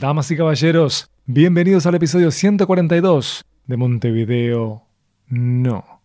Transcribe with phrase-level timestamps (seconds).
[0.00, 4.84] Damas y caballeros, bienvenidos al episodio 142 de Montevideo
[5.26, 6.02] No.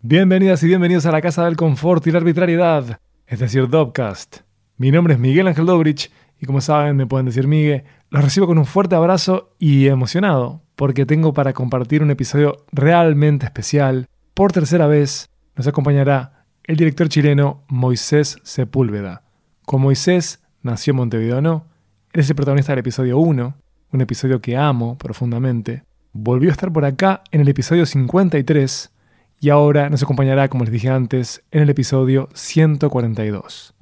[0.00, 4.38] Bienvenidas y bienvenidos a la Casa del Confort y la Arbitrariedad, es decir, Dobcast.
[4.78, 8.48] Mi nombre es Miguel Ángel Dobrich y como saben me pueden decir Miguel, los recibo
[8.48, 14.08] con un fuerte abrazo y emocionado porque tengo para compartir un episodio realmente especial.
[14.34, 19.22] Por tercera vez nos acompañará el director chileno Moisés Sepúlveda.
[19.64, 21.75] Con Moisés nació Montevideo No,
[22.16, 23.54] él es el protagonista del episodio 1,
[23.92, 25.84] un episodio que amo profundamente.
[26.14, 28.90] Volvió a estar por acá en el episodio 53
[29.38, 33.74] y ahora nos acompañará, como les dije antes, en el episodio 142.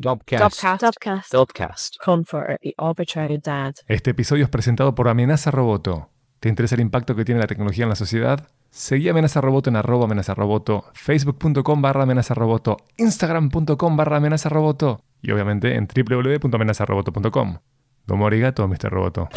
[3.86, 6.08] Este episodio es presentado por Amenaza Roboto.
[6.40, 8.48] ¿Te interesa el impacto que tiene la tecnología en la sociedad?
[8.70, 15.04] Seguí Amenaza Roboto en arroba amenaza roboto, facebook.com barra amenaza roboto, instagram.com barra amenaza roboto
[15.22, 17.58] y obviamente en www.amenazaroboto.com.
[18.06, 18.90] Domo arigato, Mr.
[18.90, 19.28] Roboto.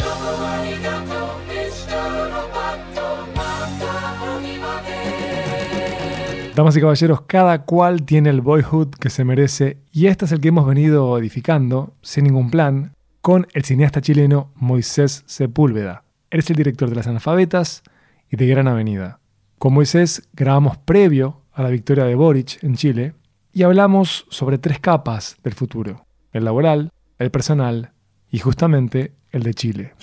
[6.54, 10.40] Damas y caballeros, cada cual tiene el boyhood que se merece y este es el
[10.40, 16.02] que hemos venido edificando, sin ningún plan, con el cineasta chileno Moisés Sepúlveda.
[16.30, 17.84] Él es el director de Las Analfabetas
[18.28, 19.20] y de Gran Avenida.
[19.58, 23.14] Con Moisés grabamos previo a la victoria de Boric en Chile
[23.52, 27.92] y hablamos sobre tres capas del futuro, el laboral, el personal
[28.30, 29.94] y justamente el de Chile.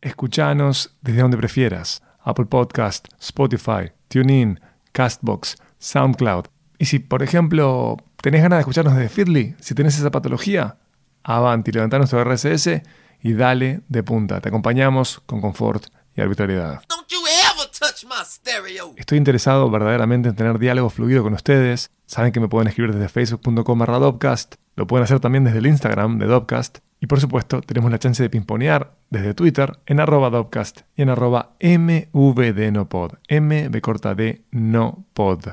[0.00, 4.60] Escuchanos desde donde prefieras, Apple Podcast, Spotify, TuneIn,
[4.92, 6.46] Castbox, SoundCloud.
[6.78, 10.78] Y si, por ejemplo, tenés ganas de escucharnos desde Feedly, si tenés esa patología,
[11.22, 12.82] avanti, levantá nuestro RSS
[13.22, 14.40] y dale de punta.
[14.40, 16.82] Te acompañamos con confort y arbitrariedad.
[18.96, 21.90] Estoy interesado verdaderamente en tener diálogo fluido con ustedes.
[22.06, 24.56] Saben que me pueden escribir desde facebook.com barra Dopcast.
[24.76, 26.78] Lo pueden hacer también desde el Instagram de Dopcast.
[27.00, 31.08] Y por supuesto, tenemos la chance de pimponear desde Twitter en arroba Dopcast y en
[31.10, 33.14] arroba mvdnopod.
[33.26, 35.48] M corta D no pod.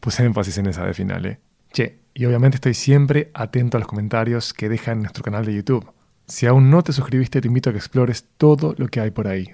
[0.00, 1.40] Puse énfasis en esa de final, ¿eh?
[1.72, 5.54] Che, y obviamente estoy siempre atento a los comentarios que dejan en nuestro canal de
[5.54, 5.90] YouTube.
[6.26, 9.26] Si aún no te suscribiste, te invito a que explores todo lo que hay por
[9.26, 9.52] ahí.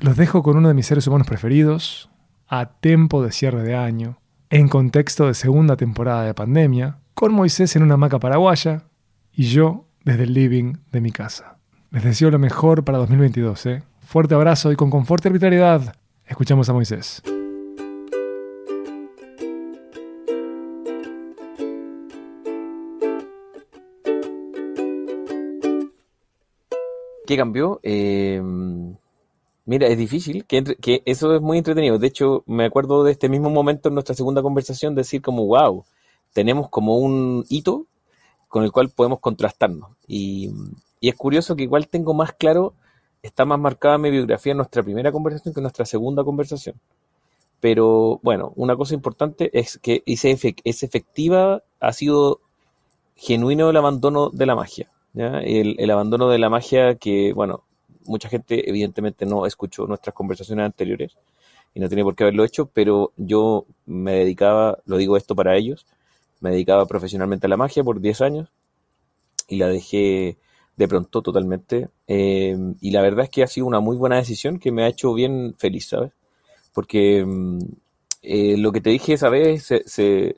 [0.00, 2.10] Los dejo con uno de mis seres humanos preferidos,
[2.46, 4.18] a tiempo de cierre de año,
[4.50, 8.84] en contexto de segunda temporada de pandemia, con Moisés en una hamaca paraguaya
[9.32, 11.58] y yo desde el living de mi casa.
[11.90, 13.82] Les deseo lo mejor para 2022, ¿eh?
[14.06, 15.94] Fuerte abrazo y con confort y arbitrariedad,
[16.26, 17.22] escuchamos a Moisés.
[27.28, 27.78] ¿Qué cambió?
[27.82, 28.40] Eh,
[29.66, 31.98] mira, es difícil, que, eso es muy entretenido.
[31.98, 35.84] De hecho, me acuerdo de este mismo momento en nuestra segunda conversación, decir como, wow,
[36.32, 37.84] tenemos como un hito
[38.48, 39.90] con el cual podemos contrastarnos.
[40.06, 40.50] Y,
[41.00, 42.72] y, es curioso que igual tengo más claro,
[43.22, 46.76] está más marcada mi biografía en nuestra primera conversación que en nuestra segunda conversación.
[47.60, 50.24] Pero bueno, una cosa importante es que es
[50.82, 52.40] efectiva, ha sido
[53.16, 54.88] genuino el abandono de la magia.
[55.18, 57.64] El, abandono de la magia que, bueno,
[58.06, 61.16] mucha gente evidentemente no escuchó nuestras conversaciones anteriores
[61.74, 65.56] y no tiene por qué haberlo hecho, pero yo me dedicaba, lo digo esto para
[65.56, 65.86] ellos,
[66.40, 68.48] me dedicaba profesionalmente a la magia por 10 años
[69.48, 70.38] y la dejé
[70.76, 71.88] de pronto totalmente.
[72.06, 74.88] Em, y la verdad es que ha sido una muy buena decisión que me ha
[74.88, 76.12] hecho bien feliz, ¿sabes?
[76.72, 77.58] Porque em,
[78.22, 80.36] eh, lo que te dije esa vez se,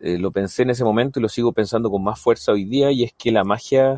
[0.00, 2.90] eh, lo pensé en ese momento y lo sigo pensando con más fuerza hoy día,
[2.90, 3.96] y es que la magia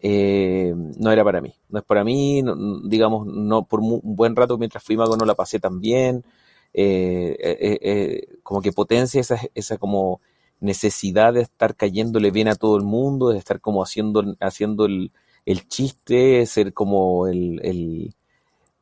[0.00, 1.54] eh, no era para mí.
[1.68, 2.42] No es para mí,
[2.84, 6.24] digamos, no por un buen rato mientras fui mago no la pasé tan bien.
[6.72, 10.20] Eh, como que potencia esa, esa como
[10.60, 15.12] necesidad de estar cayéndole bien a todo el mundo, de estar como haciendo, haciendo el,
[15.46, 18.14] el chiste, ser como el, el,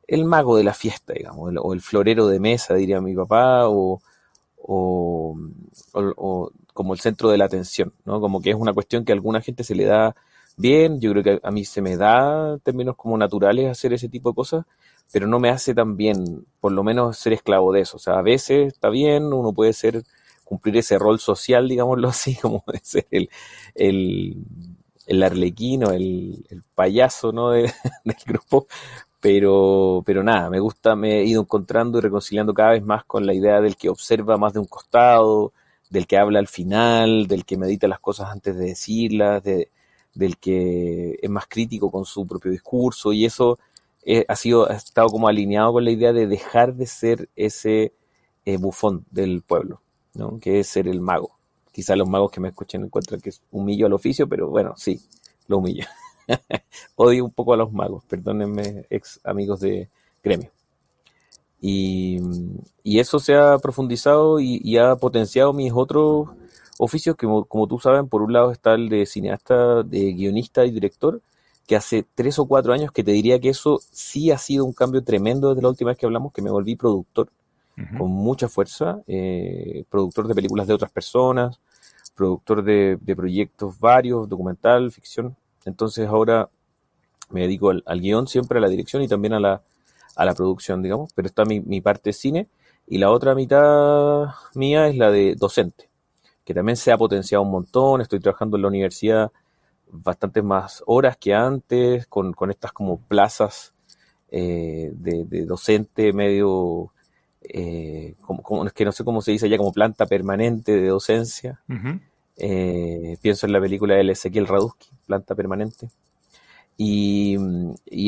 [0.06, 4.00] el, mago de la fiesta, digamos, o el florero de mesa, diría mi papá, o,
[4.62, 5.37] o,
[6.73, 8.20] como el centro de la atención, ¿no?
[8.20, 10.14] Como que es una cuestión que a alguna gente se le da
[10.56, 14.09] bien, yo creo que a mí se me da en términos como naturales hacer ese
[14.09, 14.64] tipo de cosas,
[15.12, 17.97] pero no me hace tan bien, por lo menos ser esclavo de eso.
[17.97, 20.05] O sea, a veces está bien, uno puede ser,
[20.44, 23.31] cumplir ese rol social, digámoslo así, como de ser el,
[23.75, 24.37] el,
[25.06, 27.50] el arlequino, el, el payaso, ¿no?
[27.50, 27.73] del
[28.26, 28.67] grupo,
[29.22, 33.24] pero, pero nada, me gusta, me he ido encontrando y reconciliando cada vez más con
[33.24, 35.52] la idea del que observa más de un costado,
[35.90, 39.70] del que habla al final, del que medita las cosas antes de decirlas, de,
[40.14, 43.60] del que es más crítico con su propio discurso, y eso
[44.04, 47.92] eh, ha sido, ha estado como alineado con la idea de dejar de ser ese
[48.44, 49.82] eh, bufón del pueblo,
[50.14, 50.40] ¿no?
[50.40, 51.30] que es ser el mago,
[51.70, 55.00] Quizá los magos que me escuchen encuentran que es humillo al oficio, pero bueno, sí,
[55.46, 55.86] lo humillo.
[56.96, 59.88] Odio un poco a los magos, perdónenme, ex amigos de
[60.22, 60.50] gremio.
[61.60, 62.20] Y,
[62.84, 66.28] eso se ha profundizado y, ha potenciado mis otros
[66.78, 70.72] oficios, que como, tú sabes, por un lado está el de cineasta, de guionista y
[70.72, 71.20] director,
[71.66, 74.72] que hace tres o cuatro años que te diría que eso sí ha sido un
[74.72, 77.28] cambio tremendo desde la última vez que hablamos, que me volví productor
[77.96, 81.58] con mucha fuerza, eh, productor de películas de otras personas,
[82.14, 85.36] productor de, proyectos varios, documental, ficción.
[85.64, 86.49] Entonces ahora
[87.31, 89.62] me dedico al, al guion siempre, a la dirección y también a la,
[90.17, 92.49] a la producción, digamos, pero está mi, mi parte cine
[92.87, 95.88] y la otra mitad mía es la de docente,
[96.44, 99.32] que también se ha potenciado un montón, estoy trabajando en la universidad
[99.93, 103.73] bastantes más horas que antes, con, con estas como plazas
[104.31, 106.93] eh, de, docente medio,
[107.43, 111.61] eh, como, es que no sé cómo se dice ya, como planta permanente de docencia.
[112.44, 115.89] Eh, pienso en la película de Ezequiel Radusky, planta permanente.
[116.77, 117.37] Y,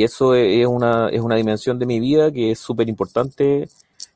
[0.02, 3.68] eso es una, es una dimensión de mi vida que es súper importante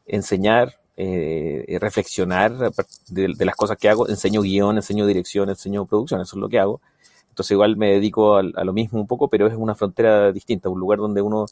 [0.06, 2.72] enseñar, eh, reflexionar
[3.08, 4.08] de, las cosas que hago.
[4.08, 6.80] Enseño guion, enseño dirección, enseño producción, eso es lo que hago.
[7.28, 10.80] Entonces igual me dedico a, lo mismo un poco, pero es una frontera distinta, un
[10.80, 11.46] lugar donde uno,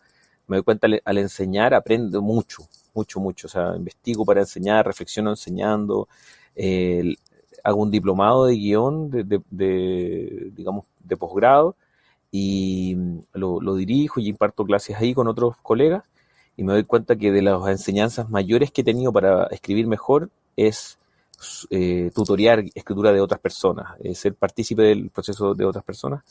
[0.49, 2.65] me doy cuenta, al, enseñar aprende mucho,
[2.95, 3.47] mucho, mucho.
[3.47, 6.09] O sea, investigo para enseñar, reflexiono enseñando,
[7.67, 11.75] hago un diplomado de guion, de, de digamos, de posgrado,
[12.31, 12.97] y
[13.33, 16.05] lo, dirijo y imparto clases ahí con otros colegas
[16.57, 20.31] y me doy cuenta que de las enseñanzas mayores que he tenido para escribir mejor
[20.57, 20.99] es
[21.71, 26.25] eh, tutoriar escritura de otras personas, ser partícipe del proceso de otras personas.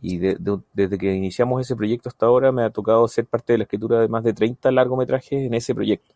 [0.00, 3.64] Y desde que iniciamos ese proyecto hasta ahora me ha tocado ser parte de la
[3.64, 6.14] escritura de más de 30 largometrajes en ese proyecto.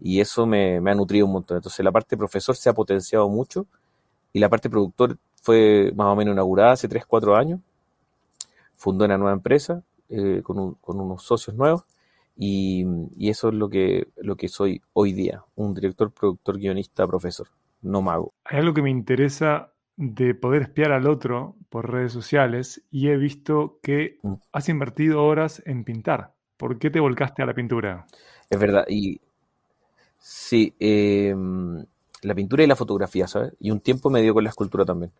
[0.00, 1.58] Y eso me, me ha nutrido un montón.
[1.58, 3.66] Entonces la parte profesor se ha potenciado mucho
[4.34, 7.60] y la parte productor fue más o menos inaugurada hace 3, 4 años
[8.84, 11.84] fundó una nueva empresa eh, con, unos socios nuevos
[12.36, 12.84] y,
[13.30, 17.48] eso es lo que, lo que soy hoy día, un director, productor, guionista, profesor,
[17.80, 18.34] no mago.
[18.44, 23.16] Hay algo que me interesa de poder espiar al otro por redes sociales y he
[23.16, 24.34] visto que mm.
[24.52, 26.34] has invertido horas en pintar.
[26.58, 28.06] ¿Por qué te volcaste a la pintura?
[28.50, 29.20] Es verdad, y
[30.18, 31.84] sí, em,
[32.24, 33.52] la pintura y la fotografía, ¿sabes?
[33.60, 35.12] Y un tiempo me dio con la escultura también.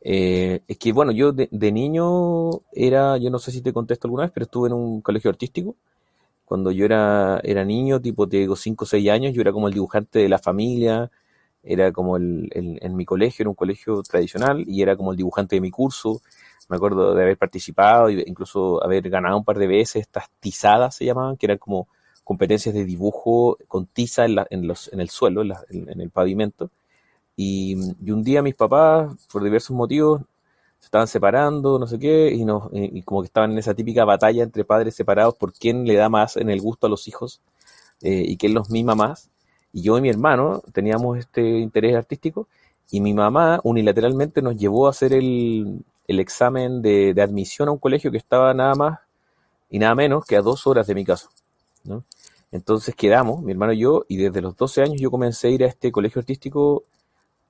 [0.00, 4.24] Eh, es que, bueno, yo de, niño era, yo no sé si te contesto alguna
[4.24, 5.76] vez, pero estuve en un colegio artístico.
[6.44, 9.68] Cuando yo era, era niño, tipo, te digo, 5 o 6 años, yo era como
[9.68, 11.10] el dibujante de la familia,
[11.62, 15.56] era como el, en mi colegio, era un colegio tradicional, y era como el dibujante
[15.56, 16.20] de mi curso.
[16.68, 20.96] Me acuerdo de haber participado e incluso haber ganado un par de veces estas tizadas,
[20.96, 21.88] se llamaban, que eran como
[22.24, 26.70] competencias de dibujo con tiza en, en, los, en el suelo, en el pavimento
[27.36, 27.74] y,
[28.12, 30.22] un día mis papás, por diversos motivos,
[30.78, 34.04] se estaban separando, no sé qué, y, no, y como que estaban en esa típica
[34.04, 37.40] batalla entre padres separados por quién le da más en el gusto a los hijos
[38.02, 39.30] eh, y quién los mima más.
[39.72, 42.48] Y yo y mi hermano teníamos este interés artístico
[42.90, 47.72] y mi mamá unilateralmente nos llevó a hacer el, el examen de, de, admisión a
[47.72, 48.98] un colegio que estaba nada más
[49.70, 51.28] y nada menos que a dos horas de mi casa.
[51.84, 52.04] ¿No?
[52.50, 55.64] Entonces quedamos, mi hermano y yo, y desde los 12 años yo comencé a ir
[55.64, 56.84] a este colegio artístico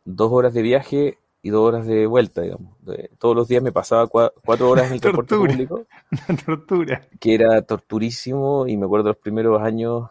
[0.05, 2.73] dos horas de viaje y dos horas de vuelta, digamos.
[3.19, 5.87] todos los días me pasaba cuatro horas en el transporte público.
[6.47, 7.07] tortura.
[7.19, 10.09] Que era torturísimo y me acuerdo los primeros años,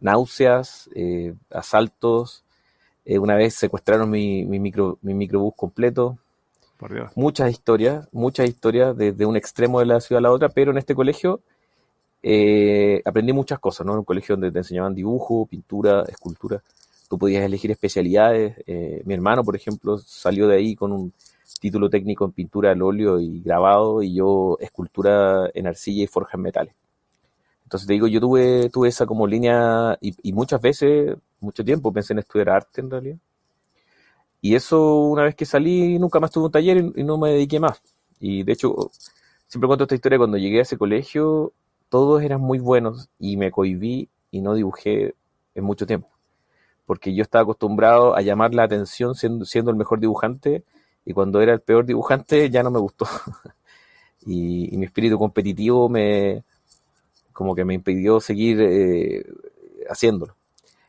[0.00, 2.44] náuseas, eh, asaltos.
[3.04, 6.18] Eh, una vez secuestraron mi, mi, micro, mi microbús completo.
[6.78, 7.12] Por Dios.
[7.14, 10.78] Muchas historias, muchas historias desde un extremo de la ciudad a la otra, pero en
[10.78, 11.40] este colegio
[12.28, 13.92] eh, aprendí muchas cosas, ¿no?
[13.92, 16.62] En un colegio donde te enseñaban dibujo, pintura, escultura
[17.08, 18.56] tú podías elegir especialidades.
[18.66, 21.12] Eh, mi hermano, por ejemplo, salió de ahí con un
[21.60, 26.36] título técnico en pintura al óleo y grabado, y yo escultura en arcilla y forja
[26.36, 26.74] en metales.
[27.64, 32.12] Entonces te digo, yo tuve, tuve esa como línea y, muchas veces, mucho tiempo pensé
[32.12, 33.18] en estudiar arte en realidad.
[34.40, 37.58] Y eso una vez que salí, nunca más tuve un taller y, no me dediqué
[37.58, 37.82] más.
[38.20, 38.90] Y de hecho,
[39.48, 41.52] siempre cuento esta historia, cuando llegué a ese colegio,
[41.88, 45.14] todos eran muy buenos y me cohibí y no dibujé
[45.54, 46.08] en mucho tiempo
[46.86, 50.62] porque yo estaba acostumbrado a llamar la atención siendo, el mejor dibujante
[51.04, 53.06] y cuando era el peor dibujante ya no me gustó.
[54.24, 56.44] y, mi espíritu competitivo me
[57.32, 59.26] como que me impidió seguir eh,
[59.90, 60.36] haciéndolo.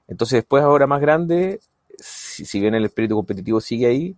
[0.08, 1.60] Entonces después ahora más grande,
[2.00, 4.16] si, bien el espíritu competitivo sigue ahí,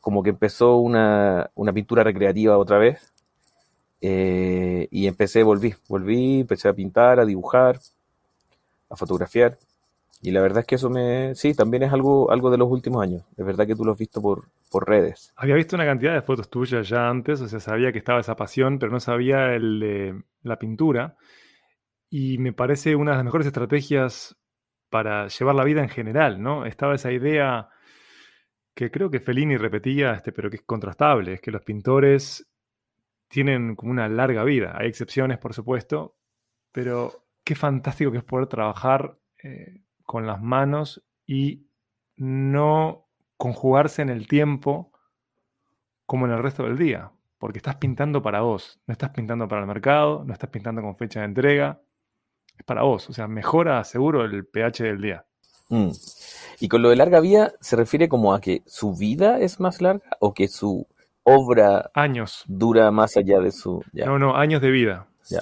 [0.00, 3.12] como que empezó una, una pintura recreativa otra vez.
[4.00, 7.78] Eh, y empecé, volví, volví, empecé a pintar, a dibujar,
[8.90, 9.58] a fotografiar
[10.22, 13.02] Y la verdad es que eso me, sí, también es algo, algo de los últimos
[13.02, 13.22] años.
[13.36, 15.32] Es verdad que tú lo has visto por, por redes.
[15.36, 18.36] Había visto una cantidad de fotos tuyas ya antes, o sea, sabía que estaba esa
[18.36, 21.16] pasión, pero no sabía el la pintura.
[22.10, 24.36] Y me parece una de las mejores estrategias
[24.90, 26.66] para llevar la vida en general, ¿no?
[26.66, 27.68] Estaba esa idea
[28.74, 32.46] que creo que Fellini repetía, este, pero que es contrastable, es que los pintores
[33.34, 34.76] tienen como una larga vida.
[34.78, 36.14] Hay excepciones, por supuesto,
[36.70, 41.66] pero qué fantástico que es poder trabajar eh, con las manos y
[42.14, 44.92] no conjugarse en el tiempo
[46.06, 49.62] como en el resto del día, porque estás pintando para vos, no estás pintando para
[49.62, 51.82] el mercado, no estás pintando con fecha de entrega,
[52.56, 55.26] es para vos, o sea, mejora seguro el pH del día.
[55.70, 55.90] Mm.
[56.60, 59.82] Y con lo de larga vida, ¿se refiere como a que su vida es más
[59.82, 60.86] larga o que su
[61.24, 62.44] obra años.
[62.46, 63.82] dura más allá de su...
[63.92, 65.08] No, no, años de vida.
[65.28, 65.40] Ya.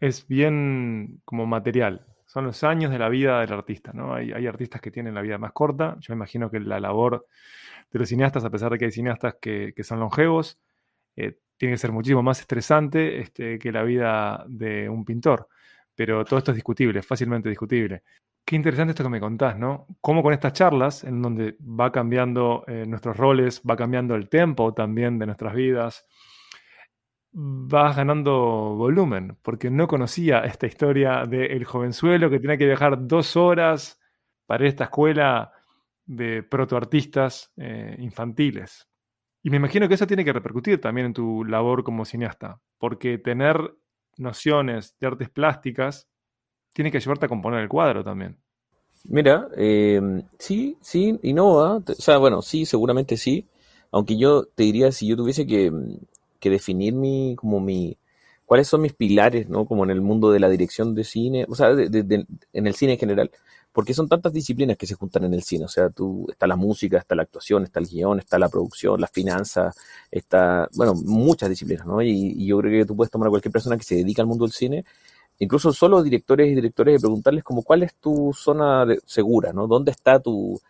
[0.00, 2.06] Es bien como material.
[2.26, 4.14] Son los años de la vida del artista, ¿no?
[4.14, 5.96] Hay, hay artistas que tienen la vida más corta.
[6.00, 7.26] Yo imagino que la labor
[7.90, 10.58] de los cineastas, a pesar de que hay cineastas que, que son longevos,
[11.16, 15.48] eh, tiene que ser muchísimo más estresante este, que la vida de un pintor.
[15.94, 18.02] Pero todo esto es discutible, fácilmente discutible.
[18.46, 19.86] Qué interesante esto que me contás, ¿no?
[20.02, 24.74] Cómo con estas charlas, en donde va cambiando eh, nuestros roles, va cambiando el tempo
[24.74, 26.06] también de nuestras vidas,
[27.32, 28.32] vas ganando
[28.76, 33.98] volumen, porque no conocía esta historia del jovenzuelo que tiene que viajar dos horas
[34.46, 35.50] para esta escuela
[36.04, 38.88] de protoartistas eh, infantiles.
[39.42, 43.16] Y me imagino que eso tiene que repercutir también en tu labor como cineasta, porque
[43.18, 43.74] tener
[44.18, 46.08] nociones de artes plásticas
[46.74, 48.36] tiene que ayudarte a componer el cuadro también.
[49.04, 50.00] Mira, eh,
[50.38, 51.60] sí, sí y no.
[51.60, 51.82] ¿ah?
[51.86, 53.46] O sea, bueno, sí, seguramente sí.
[53.90, 55.72] Aunque yo te diría, si yo tuviese que,
[56.40, 57.96] que definir mi, como mi,
[58.44, 59.66] cuáles son mis pilares, ¿no?
[59.66, 62.98] Como en el mundo de la dirección de cine, o sea, en el cine en
[62.98, 63.30] general,
[63.72, 66.56] porque son tantas disciplinas que se juntan en el cine, o sea, tú, está la
[66.56, 69.76] música, está la actuación, está el guion, está la producción, las finanzas,
[70.10, 72.02] está, bueno, muchas disciplinas, ¿no?
[72.02, 74.28] Y, y yo creo que tú puedes tomar a cualquier persona que se dedica al
[74.28, 74.84] mundo del cine
[75.38, 79.66] incluso solo directores y directores, y preguntarles como cuál es tu zona segura, ¿no?
[79.66, 80.60] ¿Dónde está tu,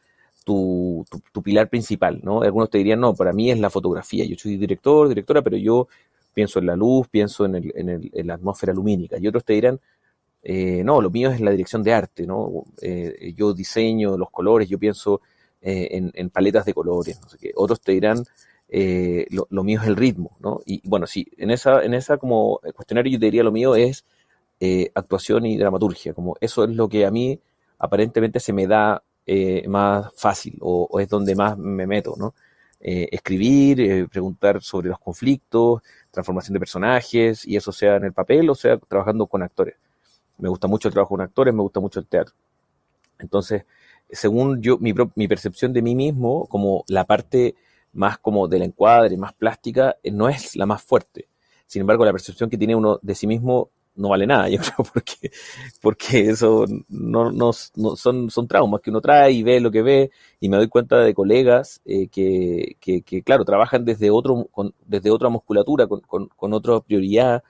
[1.42, 2.42] pilar principal, ¿no?
[2.42, 4.24] Algunos te dirían, no, para mí es la fotografía.
[4.24, 5.88] Yo soy director, directora, pero yo
[6.32, 9.18] pienso en la luz, pienso en, el, la atmósfera lumínica.
[9.18, 9.80] Y otros te dirán,
[10.42, 12.64] eh, no, lo mío es la dirección de arte, ¿no?
[12.80, 15.20] Eh, yo diseño los colores, yo pienso
[15.62, 17.52] eh, en, paletas de colores, no sé qué.
[17.54, 18.24] Otros te dirán,
[19.30, 20.60] lo, lo, mío es el ritmo, ¿no?
[20.66, 24.04] Y bueno, sí, en esa, en esa como cuestionario yo te diría lo mío es
[24.60, 27.38] eh, actuación y dramaturgia, como eso es lo que a mí
[27.78, 32.34] aparentemente se me da eh, más fácil o, es donde más me meto, ¿no?
[32.80, 38.48] Eh, escribir, preguntar sobre los conflictos, transformación de personajes, y eso sea en el papel
[38.50, 39.76] o sea trabajando con actores.
[40.38, 42.34] Me gusta mucho el trabajo con actores, me gusta mucho el teatro.
[43.18, 43.64] Entonces,
[44.10, 47.54] según yo, mi, mi percepción de mí mismo, como la parte
[47.92, 51.28] más como del encuadre, más plástica, no es la más fuerte.
[51.66, 54.86] Sin embargo, la percepción que tiene uno de sí mismo no vale nada, yo creo,
[54.92, 55.30] porque,
[55.80, 60.10] porque eso no, no, son, son traumas que uno trae y ve lo que ve,
[60.40, 64.48] y me doy cuenta de colegas eh, que, que, claro, trabajan desde, otro,
[64.86, 67.42] desde otra musculatura, con, con, con, otra prioridad.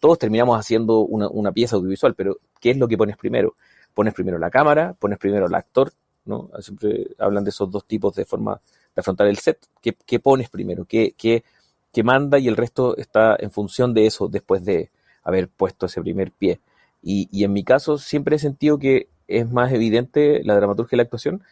[0.00, 3.54] Todos terminamos haciendo una, una, pieza audiovisual, pero ¿qué es lo que pones primero?
[3.94, 5.92] Pones primero la cámara, pones primero el actor,
[6.24, 6.50] ¿no?
[6.60, 8.60] Siempre hablan de esos dos tipos de forma
[8.94, 9.58] de afrontar el set.
[9.82, 10.84] ¿Qué, qué pones primero?
[10.86, 11.44] ¿Qué, qué,
[11.92, 12.38] ¿Qué manda?
[12.38, 14.90] Y el resto está en función de eso después de
[15.22, 16.60] haber puesto ese primer pie.
[17.02, 20.98] Y, y, en mi caso siempre he sentido que es más evidente la dramaturgia y
[20.98, 21.42] la actuación.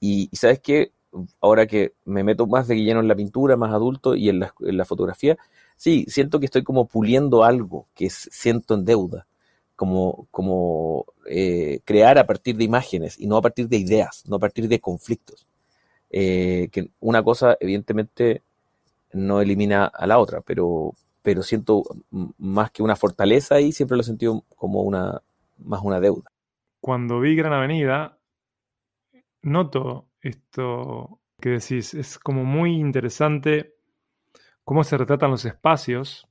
[0.00, 0.92] Y, sabes que
[1.40, 4.54] ahora que me meto más de lleno en la pintura, más adulto y en la,
[4.60, 5.38] en la fotografía,
[5.76, 9.26] sí, siento que estoy como puliendo algo que siento en deuda.
[9.76, 14.36] Como, como eh, crear a partir de imágenes y no a partir de ideas, no
[14.36, 15.46] a partir de conflictos.
[16.10, 18.42] Eh, que una cosa evidentemente
[19.12, 21.82] no elimina a la otra, pero, pero siento
[22.38, 25.22] más que una fortaleza y siempre lo he sentido como una,
[25.58, 26.30] más una deuda.
[26.80, 28.18] Cuando vi Gran Avenida,
[29.42, 33.74] noto esto que decís, es como muy interesante
[34.64, 36.26] cómo se retratan los espacios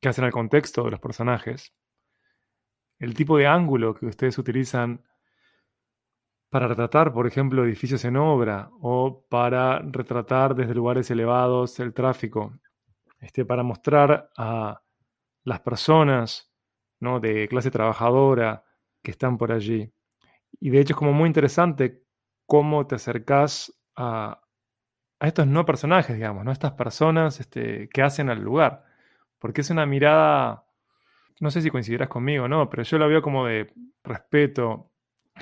[0.00, 1.72] que hacen al contexto de los personajes,
[2.98, 5.02] el tipo de ángulo que ustedes utilizan
[6.50, 12.52] para retratar, por ejemplo, edificios en obra o para retratar desde lugares elevados el tráfico.
[13.20, 14.82] Este, para mostrar a
[15.44, 16.52] las personas
[17.00, 17.20] ¿no?
[17.20, 18.64] de clase trabajadora
[19.02, 19.92] que están por allí.
[20.60, 22.02] Y de hecho es como muy interesante
[22.46, 24.40] cómo te acercás a,
[25.20, 26.52] estos no personajes, digamos, ¿no?
[26.52, 28.84] estas personas este, que hacen al lugar.
[29.38, 30.66] Porque es una mirada,
[31.40, 32.68] no sé si coincidirás conmigo, ¿no?
[32.68, 34.90] Pero yo la veo como de respeto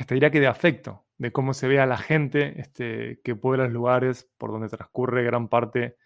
[0.06, 3.64] te diría que de afecto, de cómo se ve a la gente este, que puebla
[3.64, 5.96] los lugares por donde transcurre gran parte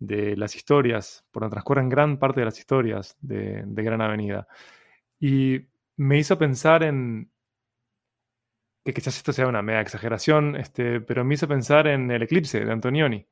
[0.00, 4.48] de las historias, por donde transcurren gran parte de las historias de, Gran Avenida.
[5.20, 5.60] Y
[5.98, 7.30] me hizo pensar en,
[8.82, 12.64] que quizás esto sea una mega exageración, este, pero me hizo pensar en el eclipse
[12.64, 13.26] de Antonioni,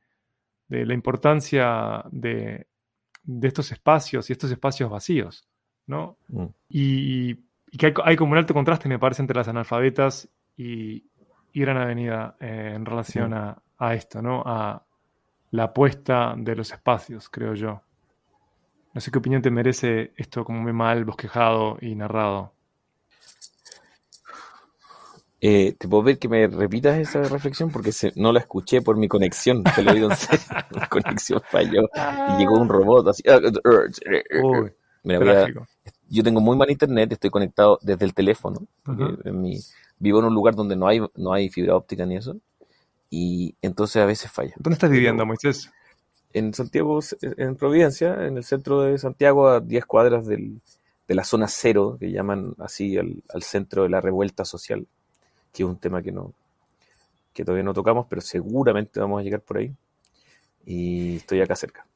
[0.69, 2.67] de la importancia de,
[3.43, 5.49] estos espacios y estos espacios vacíos,
[5.87, 6.19] ¿no?
[6.29, 6.47] Mm.
[6.69, 7.35] Y,
[7.79, 11.05] que hay, como un alto contraste, me parece, entre las analfabetas y,
[11.55, 13.35] Gran Avenida eh, en relación mm.
[13.35, 14.45] a, a, esto, ¿no?
[14.47, 14.87] A,
[15.51, 17.83] la apuesta de los espacios, creo yo.
[18.95, 22.53] No sé qué opinión te merece esto como muy mal bosquejado y narrado.
[25.41, 27.71] Eh, ¿Te puedo ver que me repitas esa reflexión?
[27.71, 29.63] Porque no la escuché por mi conexión.
[29.63, 30.45] Te lo digo en serio.
[30.71, 31.89] La conexión falló
[32.29, 33.23] y llegó un robot así.
[36.09, 38.67] yo tengo muy mal internet, estoy conectado desde el teléfono.
[40.01, 42.37] vivo en un lugar donde no hay, no hay fibra óptica ni eso
[43.11, 44.55] y entonces a veces falla.
[44.57, 45.71] ¿Dónde estás viviendo, Moisés?
[46.33, 50.61] En Santiago, en Providencia, en el centro de Santiago, a 10 cuadras del,
[51.09, 54.87] de la zona cero, que llaman así al, centro de la revuelta social,
[55.53, 56.33] que es un tema que no
[57.33, 59.73] que todavía no tocamos, pero seguramente vamos a llegar por ahí.
[60.67, 61.87] Y estoy acá cerca.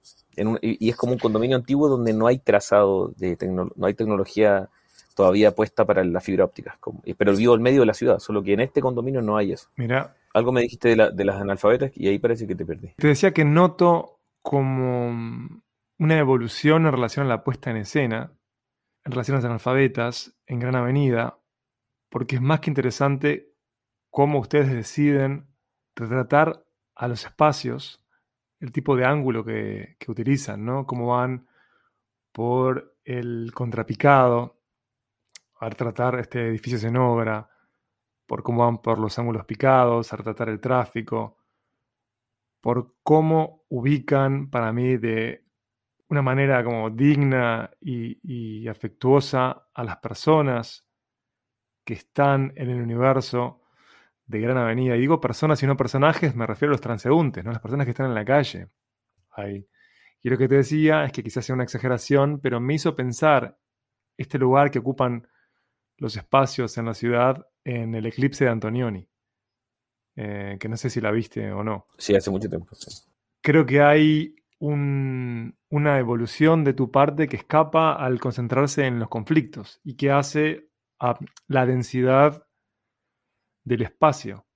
[0.62, 4.68] y, es como un condominio antiguo donde no hay trazado de tecnología, no hay tecnología
[5.14, 6.78] todavía puesta para la fibra óptica.
[7.18, 9.68] pero vivo en medio de la ciudad, solo que en este condominio no hay eso.
[9.76, 12.94] Mira, algo me dijiste de, las analfabetas y ahí parece que te perdí.
[12.96, 15.08] Te decía que noto como
[15.98, 18.32] una evolución en relación a la puesta en escena,
[19.04, 21.38] en relación a las analfabetas, en Gran Avenida,
[22.08, 23.54] porque es más que interesante
[24.10, 25.48] cómo ustedes deciden
[25.94, 28.04] retratar a los espacios,
[28.60, 30.86] el tipo de ángulo que, utilizan, ¿no?
[30.86, 31.48] Cómo van
[32.32, 34.60] por el contrapicado
[35.58, 37.51] a retratar este edificio en obra,
[38.32, 41.36] por cómo van por los ángulos picados, a retratar el tráfico,
[42.62, 45.44] por cómo ubican para mí de
[46.08, 50.88] una manera como digna y, afectuosa a las personas
[51.84, 53.64] que están en el universo
[54.24, 54.96] de Gran Avenida.
[54.96, 57.52] Y digo personas y no personajes, me refiero a los transeúntes, ¿no?
[57.52, 58.70] las personas que están en la calle.
[59.32, 59.68] Ahí.
[60.22, 63.58] Y lo que te decía es que quizás sea una exageración, pero me hizo pensar
[64.16, 65.28] este lugar que ocupan
[65.98, 69.08] los espacios en la ciudad en el eclipse de Antonioni,
[70.16, 71.86] eh, que no sé si la viste o no.
[71.98, 72.68] Sí, hace mucho tiempo.
[73.40, 79.80] Creo que hay una evolución de tu parte que escapa al concentrarse en los conflictos
[79.82, 80.68] y que hace
[81.00, 82.46] a la densidad
[83.64, 84.46] del espacio,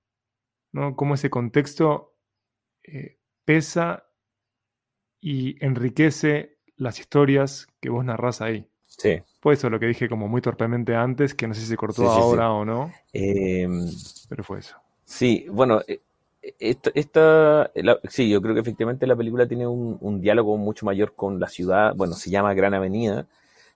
[0.71, 0.95] ¿no?
[0.95, 2.15] Cómo ese contexto
[2.83, 4.09] eh, pesa
[5.21, 8.69] y enriquece las historias que vos narrás ahí.
[8.87, 9.19] Sí.
[9.39, 12.09] Fue eso lo que dije como muy torpemente antes, que no sé si se cortó
[12.09, 12.91] ahora o no.
[13.13, 13.85] Em,
[14.27, 14.75] pero fue eso.
[15.05, 16.01] Sí, bueno, eh,
[16.59, 17.71] esta,
[18.09, 21.93] sí, yo creo que efectivamente la película tiene un, diálogo mucho mayor con la ciudad.
[21.95, 23.27] Bueno, se llama Gran Avenida,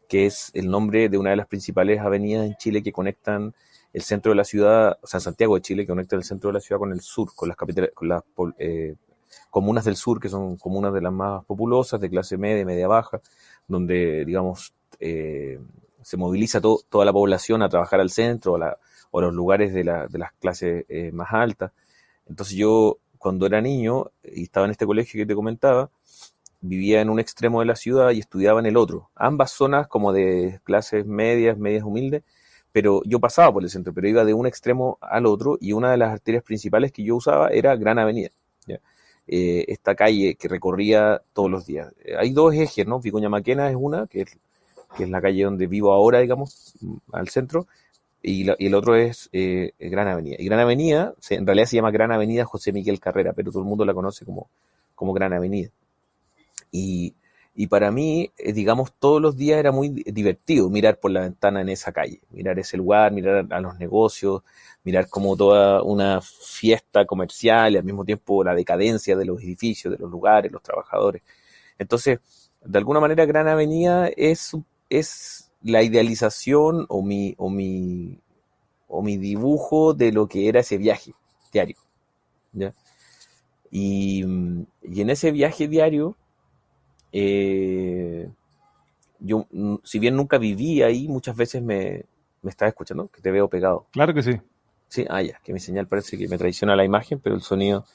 [0.07, 3.53] que es el nombre de una de las principales avenidas en Chile que conectan
[3.93, 6.53] el centro de la ciudad, o sea, Santiago de Chile, que conecta el centro de
[6.55, 8.23] la ciudad con el sur, con las capitales, con las
[8.57, 8.95] eh,
[9.49, 13.21] comunas del sur, que son comunas de las más populosas, de clase media, media baja,
[13.67, 15.59] donde, digamos, eh,
[16.03, 18.53] se moviliza toda la población a trabajar al centro
[19.11, 21.71] o, los lugares de las clases eh, más altas.
[22.27, 25.89] Entonces yo, cuando era niño y estaba en este colegio que te comentaba,
[26.61, 29.09] vivía en un extremo de la ciudad y estudiaba en el otro.
[29.15, 32.23] Ambas zonas como de clases medias, medias humildes,
[32.71, 35.91] pero yo pasaba por el centro, pero iba de un extremo al otro y una
[35.91, 38.29] de las arterias principales que yo usaba era Gran Avenida.
[39.27, 41.93] Eh, esta calle que recorría todos los días.
[42.17, 42.99] hay dos ejes, ¿no?
[42.99, 44.37] Vicuña Maquena es una, que es
[44.95, 46.73] que es la calle donde vivo ahora, digamos,
[47.11, 47.67] al centro,
[48.23, 50.35] y, el otro es eh, Gran Avenida.
[50.37, 53.69] Y Gran Avenida, en realidad se llama Gran Avenida José Miguel Carrera, pero todo el
[53.69, 54.49] mundo la conoce como,
[54.93, 55.69] como Gran Avenida.
[56.71, 57.15] Y,
[57.69, 61.69] para mí, eh, digamos, todos los días era muy divertido mirar por la ventana en
[61.69, 64.41] esa calle, mirar ese lugar, mirar a los negocios,
[64.83, 69.91] mirar como toda una fiesta comercial y al mismo tiempo la decadencia de los edificios,
[69.91, 71.21] de los lugares, los trabajadores.
[71.77, 72.19] Entonces,
[72.63, 78.19] de alguna manera, Gran Avenida es un es la idealización o mi, o mi,
[78.87, 81.13] o mi dibujo de lo que era ese viaje
[81.51, 81.77] diario.
[83.71, 86.15] Y, en ese viaje diario,
[87.13, 88.29] eh,
[89.19, 89.47] yo,
[89.83, 92.03] si bien nunca viví ahí, muchas veces me,
[92.41, 93.85] me estaba escuchando, que te veo pegado.
[93.91, 94.41] Claro que sí.
[94.89, 97.85] Sí, ah, ya, que mi señal parece que me traiciona la imagen, pero el sonido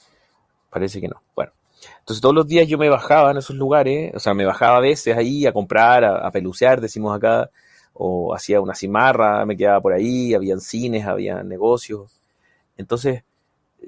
[0.70, 1.20] parece que no.
[1.34, 1.52] Bueno,
[2.00, 4.80] entonces todos los días yo me bajaba en esos lugares, o sea, me bajaba a
[4.80, 7.50] veces ahí a comprar, a, pelucear, decimos acá,
[7.92, 12.10] o hacía una cimarra, me quedaba por ahí, habían cines, había negocios.
[12.76, 13.24] Entonces,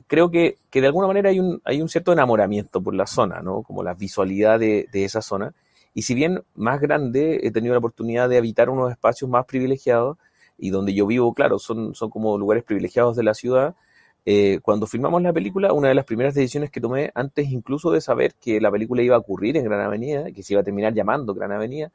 [0.07, 3.41] creo que, que, de alguna manera hay un, hay un cierto enamoramiento por la zona,
[3.43, 3.63] ¿no?
[3.63, 5.55] Como la visualidad de, de, esa zona.
[5.95, 10.17] Y si bien más grande, he tenido la oportunidad de habitar unos espacios más privilegiados
[10.59, 13.75] y donde yo vivo, claro, son, son como lugares privilegiados de la ciudad.
[14.31, 18.03] Eh, cuando filmamos la película, una de las primeras decisiones que tomé, antes incluso de
[18.03, 20.93] saber que la película iba a ocurrir en Gran Avenida, que se iba a terminar
[20.93, 21.91] llamando Gran Avenida,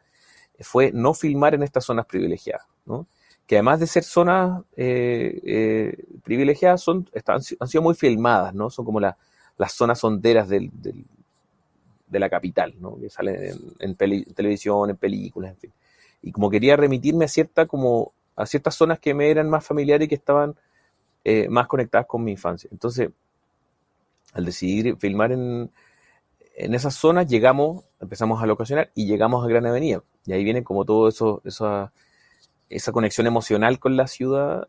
[0.62, 3.06] fue no filmar en estas zonas privilegiadas, ¿no?
[3.46, 8.72] que además de ser zonas eh, eh, privilegiadas, son, han sido muy filmadas, ¿no?
[8.72, 9.16] Son como las
[9.74, 11.06] zonas honderas del, del,
[12.08, 12.98] de la capital, ¿no?
[13.00, 15.72] Que salen en, televisión, en películas, en fin.
[16.24, 20.06] Y como quería remitirme a cierta, como, a ciertas zonas que me eran más familiares
[20.06, 20.56] y que estaban
[21.24, 22.70] eh, más conectadas con mi infancia.
[22.72, 23.10] Entonces,
[24.34, 25.72] al decidir filmar en,
[26.56, 30.04] en esas zonas, llegamos, empezamos a locacionar y llegamos a Gran Avenida.
[30.26, 31.92] Y ahí viene como todo eso, eso
[32.70, 34.68] esa conexión emocional con la ciudad.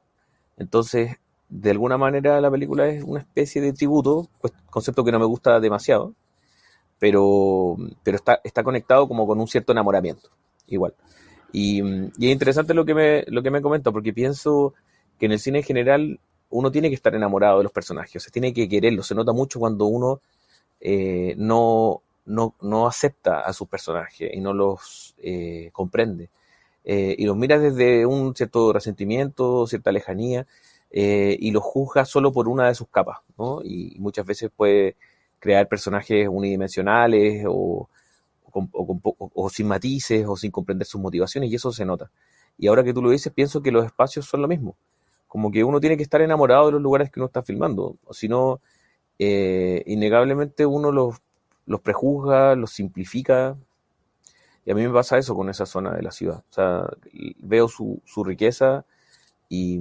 [0.57, 1.17] Entonces,
[1.49, 5.27] de alguna manera la película es una especie de tributo, pues, concepto que no me
[5.27, 6.15] gusta demasiado,
[6.99, 10.31] pero, pero está, está conectado como con un cierto enamoramiento,
[10.67, 10.95] igual.
[11.53, 14.75] Y, y, es interesante lo que, me, lo que me comenta, porque pienso
[15.19, 18.31] que en el cine en general uno tiene que estar enamorado de los personajes, se
[18.31, 20.21] tiene que quererlos, se nota mucho cuando uno
[20.81, 26.29] eh, no, no, no, acepta a sus personajes y no los eh, comprende.
[26.85, 30.47] Eh, y los mira desde un cierto resentimiento, cierta lejanía,
[30.91, 33.63] eh, y los juzga solo por una de sus capas, ¿no?
[33.65, 34.97] Y, muchas veces puede
[35.41, 37.89] crear personajes unidimensionales o,
[38.53, 42.11] o, sin matices o sin comprender sus motivaciones, y eso se nota.
[42.59, 44.77] Y ahora que tú lo dices, pienso que los espacios son lo mismo.
[45.35, 48.29] Como que uno tiene que estar enamorado de los lugares que uno está filmando, si
[48.29, 48.61] no,
[49.19, 51.17] eh, innegablemente uno los,
[51.67, 53.57] los prejuzga, los simplifica,
[54.65, 56.45] y a mí me pasa eso con esa zona de la ciudad.
[56.49, 56.89] O sea,
[57.41, 58.85] veo su, su riqueza
[59.49, 59.81] y,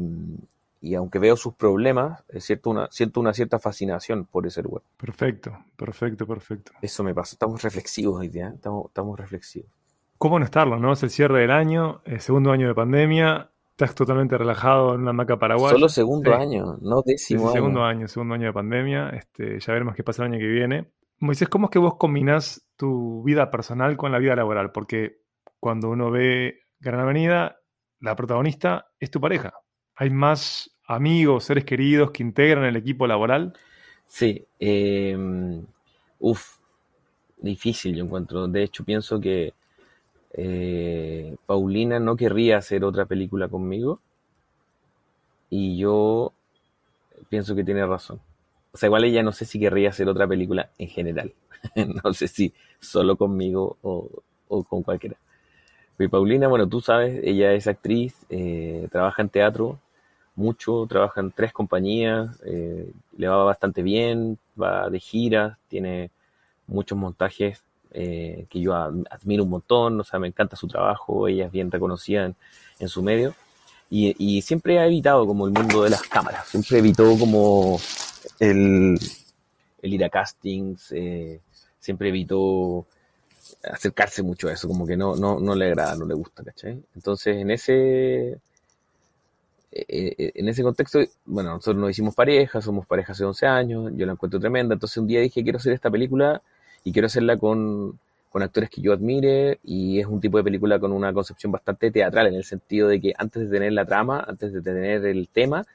[0.81, 4.81] y, aunque veo sus problemas, es cierto una, siento una cierta fascinación por ese lugar.
[4.97, 6.71] Perfecto, perfecto, perfecto.
[6.81, 7.35] Eso me pasa.
[7.35, 8.53] Estamos reflexivos hoy día, ¿eh?
[8.55, 9.69] estamos, estamos reflexivos.
[10.17, 10.93] ¿Cómo no estarlo, no?
[10.93, 15.13] Es el cierre del año, el segundo año de pandemia, estás totalmente relajado en una
[15.13, 15.73] maca paraguaya.
[15.73, 19.09] Solo segundo año, no décimo sí, Segundo año, segundo año de pandemia.
[19.09, 20.91] Este, ya veremos qué pasa el año que viene.
[21.19, 24.71] Moisés, ¿cómo es que vos combinás tu vida personal con la vida laboral?
[24.71, 25.21] Porque
[25.59, 27.57] cuando uno ve Gran Avenida,
[27.99, 29.53] la protagonista es tu pareja.
[29.95, 33.53] ¿Hay más amigos, seres queridos que integran el equipo laboral?
[34.05, 34.45] Sí.
[34.59, 35.17] Eh,
[36.19, 36.57] uf,
[37.37, 38.47] difícil yo encuentro.
[38.47, 39.53] De hecho, pienso que
[40.33, 43.99] eh, Paulina no querría hacer otra película conmigo.
[45.49, 46.33] Y yo
[47.29, 48.19] pienso que tiene razón.
[48.71, 51.33] O sea, igual ella no sé si querría hacer otra película en general.
[52.03, 55.17] no sé si solo conmigo o, con cualquiera.
[55.99, 59.79] Y Paulina, bueno, tú sabes, ella es actriz, eh, trabaja en teatro
[60.35, 66.11] mucho, trabaja en tres compañías, eh, le va bastante bien, va de gira, tiene
[66.67, 71.45] muchos montajes eh, que yo admiro un montón, o sea, me encanta su trabajo, ella
[71.45, 72.33] es bien reconocida
[72.79, 73.35] en, su medio.
[73.89, 77.79] Y, y, siempre ha evitado como el mundo de las cámaras, siempre evitó como
[78.39, 78.97] el,
[79.83, 81.39] ir a castings, eh,
[81.79, 82.85] siempre evitó
[83.63, 86.83] acercarse mucho a eso, como que no, no, no le agrada, no le gusta, ¿cachai?
[86.95, 88.39] Entonces, en ese,
[89.71, 93.91] eh, eh, en ese contexto, bueno, nosotros nos hicimos pareja, somos pareja hace 11 años,
[93.95, 96.41] yo la encuentro tremenda, entonces un día dije, quiero hacer esta película
[96.83, 100.79] y quiero hacerla con, con actores que yo admire y es un tipo de película
[100.79, 104.25] con una concepción bastante teatral en el sentido de que antes de tener la trama,
[104.27, 105.65] antes de tener el tema,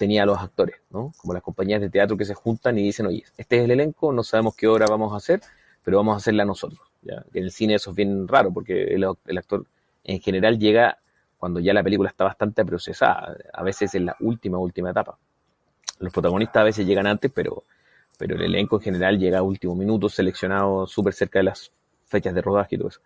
[0.00, 1.12] tenía a los actores, ¿no?
[1.18, 4.14] Como las compañías de teatro que se juntan y dicen, oye, este es el elenco,
[4.14, 5.42] no sabemos qué hora vamos a hacer,
[5.84, 6.80] pero vamos a hacerla nosotros.
[7.02, 7.22] ¿ya?
[7.34, 9.66] En el cine eso es bien raro, porque el, actor
[10.04, 10.96] en general llega
[11.36, 15.18] cuando ya la película está bastante procesada, a veces en la última, última etapa.
[15.98, 17.64] Los protagonistas a veces llegan antes, pero,
[18.20, 21.72] pero el elenco en general llega a último minuto, seleccionado súper cerca de las
[22.04, 23.00] fechas de rodaje y todo eso.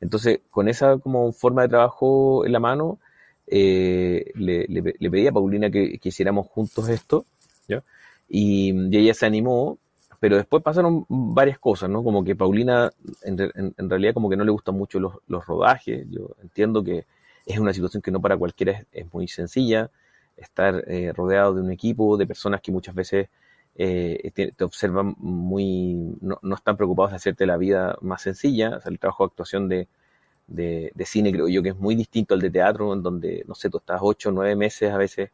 [0.00, 3.00] Entonces, con esa como forma de trabajo en la mano,
[3.48, 7.26] eh, le, le, pedí a Paulina que, que hiciéramos juntos esto,
[7.66, 7.82] ¿ya?
[8.28, 9.78] Y, ella se animó,
[10.20, 12.04] pero después pasaron varias cosas, ¿no?
[12.04, 13.40] Como que Paulina en,
[13.76, 17.04] en, realidad como que no le gustan mucho los, los, rodajes, yo entiendo que
[17.46, 19.90] es una situación que no para cualquiera es, muy sencilla,
[20.36, 23.28] estar eh, rodeado de un equipo, de personas que muchas veces
[23.76, 28.80] eh, te, te, observan muy, no, no, están preocupados de hacerte la vida más sencilla,
[28.84, 29.88] el trabajo de actuación de,
[30.46, 33.70] de, cine, creo yo, que es muy distinto al de teatro, en donde, no sé,
[33.70, 35.30] tú estás ocho o nueve meses a veces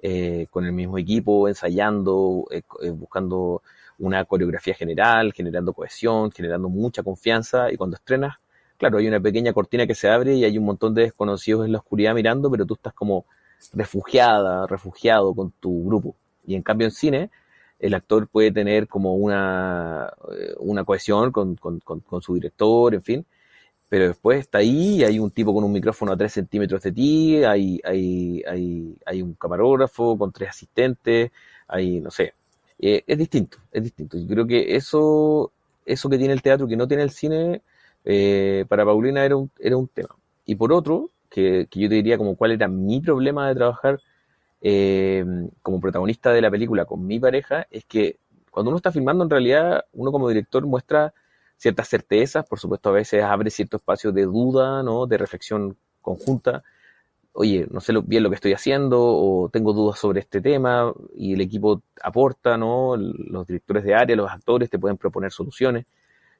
[0.00, 3.62] eh, con el mismo equipo, ensayando, eh, eh, buscando
[3.98, 8.36] una coreografía general, generando cohesión, generando mucha confianza, y cuando estrenas,
[8.78, 11.72] claro, hay una pequeña cortina que se abre y hay un montón de desconocidos en
[11.72, 13.26] la oscuridad mirando, pero tú estás como
[13.74, 16.16] refugiada, refugiado con tu grupo.
[16.46, 17.30] Y en cambio en cine,
[17.80, 23.02] el actor puede tener como una, eh, una cohesión con, con, con, su director, en
[23.02, 23.26] fin,
[23.88, 27.44] pero después está ahí, hay un tipo con un micrófono a 3 centímetros de ti,
[27.44, 31.32] hay, hay, hay, hay un camarógrafo con tres asistentes,
[31.68, 32.34] hay, no sé,
[32.78, 34.18] eh, es distinto, es distinto.
[34.18, 35.52] Yo creo que eso,
[35.86, 37.62] eso que tiene el teatro que no tiene el cine,
[38.04, 40.14] eh, para Paulina era un, era un tema.
[40.46, 44.00] Y por otro, que, que yo te diría como cuál era mi problema de trabajar
[44.60, 45.24] eh,
[45.62, 48.18] como protagonista de la película con mi pareja, es que
[48.50, 51.14] cuando uno está filmando, en realidad, uno como director muestra
[51.56, 55.06] ciertas certezas, por supuesto, a veces abre cierto espacio de duda, ¿no?
[55.06, 56.62] De reflexión conjunta.
[57.32, 61.34] Oye, no sé bien lo que estoy haciendo, o tengo dudas sobre este tema, y
[61.34, 62.96] el equipo aporta, ¿no?
[62.96, 65.86] Los directores de área, los actores te pueden proponer soluciones,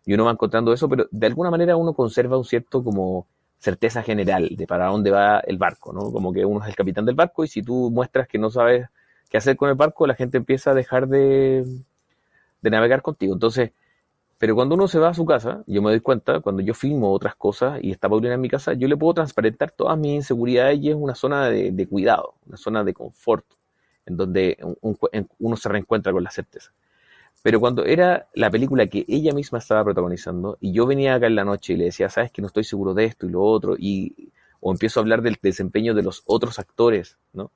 [0.04, 3.26] y uno va encontrando eso, pero de alguna manera uno conserva un cierto como
[3.60, 6.10] certeza general de para dónde va el barco, ¿no?
[6.12, 8.88] Como que uno es el capitán del barco y si tú muestras que no sabes
[9.28, 11.64] qué hacer con el barco, la gente empieza a dejar de,
[12.62, 13.34] de navegar contigo.
[13.34, 13.72] Entonces,
[14.38, 17.12] pero cuando uno se va a su casa, yo me doy cuenta, cuando yo filmo
[17.12, 20.80] otras cosas y está Paulina en mi casa, yo le puedo transparentar todas mis inseguridades
[20.80, 23.44] y es una zona de, cuidado, una zona de confort,
[24.06, 24.56] en donde
[25.38, 26.72] uno se reencuentra con la certeza.
[27.42, 31.36] Pero cuando era la película que ella misma estaba protagonizando y yo venía acá en
[31.36, 33.76] la noche y le decía, sabes que no estoy seguro de esto y lo otro,
[33.78, 37.50] y, o empiezo a hablar del desempeño de los otros actores, ¿no?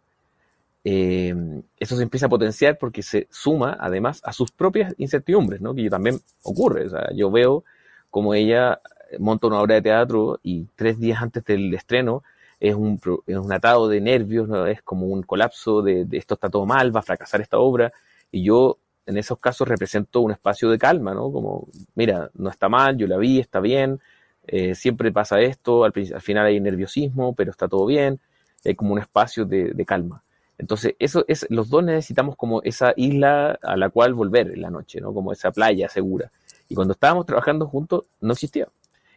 [0.86, 1.34] Eh,
[1.78, 5.74] eso se empieza a potenciar porque se suma además a sus propias incertidumbres, ¿no?
[5.74, 6.86] Que también ocurre.
[6.86, 7.64] O sea, yo veo
[8.10, 8.80] como ella
[9.18, 12.22] monta una obra de teatro y tres días antes del estreno
[12.60, 14.66] es un, es un atado de nervios, ¿no?
[14.66, 17.92] es como un colapso de, de, esto está todo mal, va a fracasar esta obra.
[18.30, 21.30] Y yo en esos casos represento un espacio de calma, ¿no?
[21.30, 24.00] Como, mira, no está mal, yo la vi, está bien,
[24.46, 28.20] eh, siempre pasa esto, al, final hay nerviosismo, pero está todo bien,
[28.64, 30.22] hay como un espacio de, calma.
[30.56, 34.70] Entonces, eso es, los dos necesitamos como esa isla a la cual volver en la
[34.70, 35.12] noche, ¿no?
[35.12, 36.30] Como esa playa segura.
[36.68, 38.68] Y cuando estábamos trabajando juntos, no existía.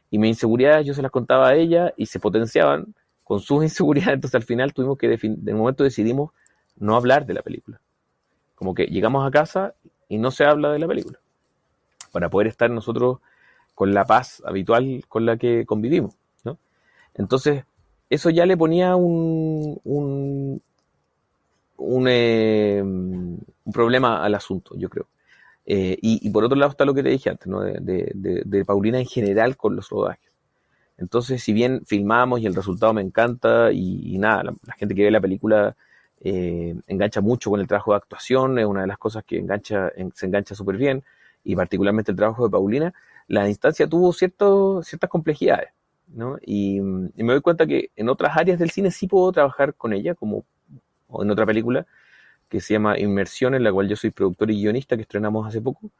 [0.09, 4.15] Y mis inseguridades yo se las contaba a ella y se potenciaban con sus inseguridades.
[4.15, 6.31] Entonces, al final tuvimos que, de momento decidimos
[6.77, 7.79] no hablar de la película.
[8.57, 9.75] Como que llegamos a casa
[10.09, 11.19] y no se habla de la película.
[12.11, 13.19] Para poder estar nosotros
[13.75, 16.15] con la paz habitual con la que convivimos.
[16.43, 16.57] ¿no?
[17.13, 17.63] Entonces,
[18.09, 20.61] eso ya le ponía un, un,
[21.77, 22.83] un, eh,
[23.71, 25.07] problema al asunto, yo creo.
[25.65, 27.59] Eh, y, por otro lado está lo que te dije antes, ¿no?
[27.59, 30.31] de, de, Paulina en general con los rodajes.
[30.97, 35.11] Entonces, si bien filmamos y el resultado me encanta y, nada, la, gente que ve
[35.11, 35.75] la película
[36.21, 39.91] eh, engancha mucho con el trabajo de actuación, es una de las cosas que engancha,
[40.13, 41.03] se engancha súper bien,
[41.43, 42.93] y particularmente el trabajo de Paulina,
[43.27, 45.69] la instancia tuvo cierto, ciertas complejidades,
[46.07, 46.37] ¿no?
[46.45, 50.15] Y, me doy cuenta que en otras áreas del cine sí puedo trabajar con ella,
[50.15, 50.45] como
[51.19, 51.85] en otra película
[52.49, 55.61] que se llama Inmersión, en la cual yo soy productor y guionista, que estrenamos hace
[55.61, 55.91] poco.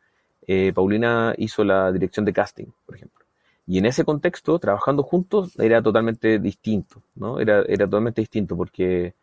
[0.48, 3.26] Eh, Paulina hizo la dirección de casting, por ejemplo.
[3.66, 7.40] Y en ese contexto, trabajando juntos, era totalmente distinto, ¿no?
[7.40, 9.14] Era, era totalmente distinto porque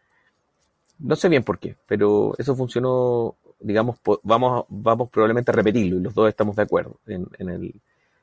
[0.99, 6.01] no sé bien por qué, pero eso funcionó, digamos, vamos, vamos probablemente a repetirlo y
[6.01, 7.75] los dos estamos de acuerdo en, el,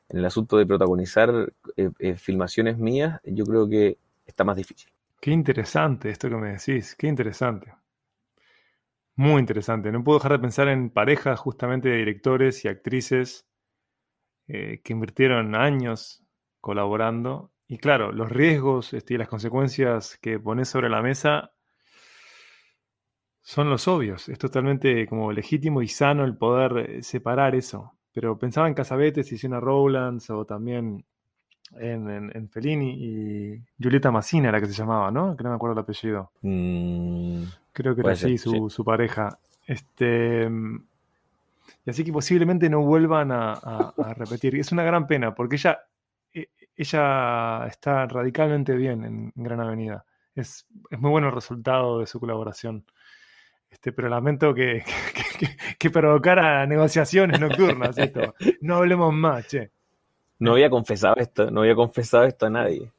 [0.10, 4.90] en el asunto de protagonizar eh, eh, filmaciones mías, yo creo que está más difícil.
[5.20, 7.74] Qué interesante esto que me decís, qué interesante.
[9.16, 9.92] Muy interesante.
[9.92, 13.46] No puedo dejar de pensar en parejas justamente de directores y actrices
[14.48, 16.24] eh, que invirtieron años
[16.60, 17.52] colaborando.
[17.68, 21.54] Y claro, los riesgos este, y las consecuencias que pones sobre la mesa
[23.41, 24.30] son los obvios.
[24.30, 27.93] Es totalmente como legítimo y sano el poder eh, separar eso.
[28.13, 31.06] Pero pensaba en Casabetes y Siena Rowlands o también
[31.77, 35.38] en, en, Fellini y Julieta Massina era que se llamaba, ¿no?
[35.38, 36.32] Que no me acuerdo el apellido.
[36.41, 39.38] Mm, Creo que era así su, pareja.
[39.65, 40.49] Este,
[41.86, 44.56] y así que posiblemente no vuelvan a, a, repetir.
[44.58, 45.80] Es una gran pena porque ella,
[46.34, 50.06] e, ella está radicalmente bien en, Gran Avenida.
[50.36, 52.86] Es, es muy bueno el resultado de su colaboración.
[53.72, 54.84] Este, pero lamento que,
[55.80, 58.36] que, provocara negociaciones nocturnas esto.
[58.60, 59.72] No hablemos más, che.
[60.40, 62.92] No había confesado esto, no había confesado esto a nadie.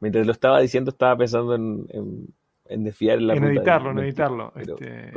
[0.00, 1.86] Mientras lo estaba diciendo, estaba pensando en,
[2.68, 4.52] en, desfiar la En editarlo, en editarlo.
[4.56, 5.12] Este,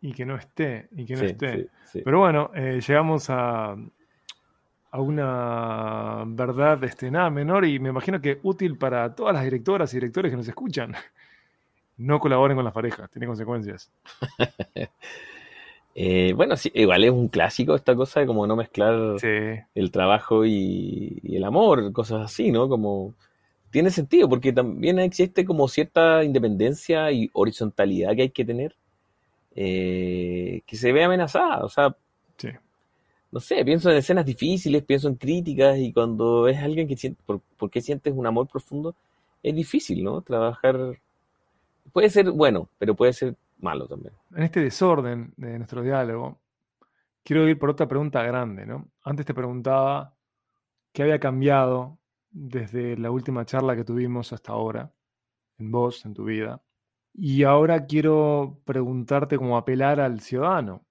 [0.00, 1.68] y que no esté, y que no esté.
[2.04, 3.76] Pero bueno, eh, llegamos a,
[4.92, 9.92] a una verdad este, nada menor y me imagino que útil para todas las directoras
[9.92, 10.94] y directores que nos escuchan
[11.98, 13.90] no colaboren con las parejas, tiene consecuencias.
[15.94, 19.16] Eh, bueno, sí, igual es un clásico esta cosa de como no mezclar
[19.74, 22.68] el trabajo y, el amor, cosas así, ¿no?
[22.68, 23.14] Como
[23.70, 28.74] tiene sentido, porque también existe como cierta independencia y horizontalidad que hay que tener,
[29.54, 31.94] eh, que se ve amenazada, o sea,
[33.30, 37.20] no sé, pienso en escenas difíciles, pienso en críticas y cuando es alguien que siente,
[37.24, 38.94] por, ¿por qué sientes un amor profundo?
[39.42, 40.20] Es difícil, ¿no?
[40.20, 40.98] Trabajar
[41.92, 44.14] puede ser bueno, pero puede ser malo también.
[44.34, 46.40] En este desorden de nuestro diálogo,
[47.22, 48.88] quiero ir por otra pregunta grande, ¿no?
[49.02, 50.14] Antes te preguntaba
[50.92, 51.98] qué había cambiado
[52.30, 54.92] desde la última charla que tuvimos hasta ahora,
[55.58, 56.62] en vos, en tu vida.
[57.14, 60.86] Y ahora quiero preguntarte cómo apelar al ciudadano,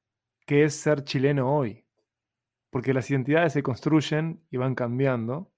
[0.45, 1.85] ¿qué es ser chileno hoy?
[2.69, 5.51] Porque las identidades se construyen y van cambiando.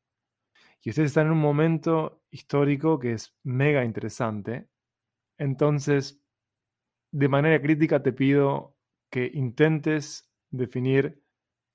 [0.82, 4.68] Y ustedes están en un momento histórico que es mega interesante.
[5.44, 6.22] Entonces,
[7.12, 8.78] de manera crítica te pido
[9.10, 11.22] que intentes definir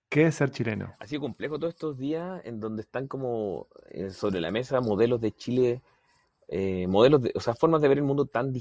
[0.09, 0.94] qué es ser chileno.
[0.98, 5.20] Ha sido complejo todos estos días en donde están como eh, sobre la mesa modelos
[5.20, 5.83] de Chile,
[6.48, 8.54] eh, modelos de, o sea, formas de ver el mundo tan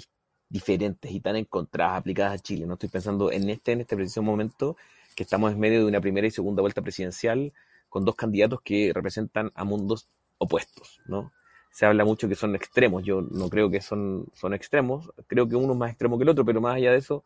[0.50, 2.66] diferentes y tan encontradas, aplicadas a Chile.
[2.66, 4.76] No estoy pensando en este, en este preciso momento,
[5.16, 7.54] que estamos en medio de una primera y segunda vuelta presidencial
[7.88, 11.32] con dos candidatos que representan a mundos opuestos, ¿no?
[11.78, 13.04] Se habla mucho que son extremos.
[13.04, 15.12] Yo no creo que son, son extremos.
[15.28, 17.24] Creo que uno es más extremo que el otro, pero más allá de eso,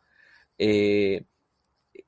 [0.58, 1.24] eh,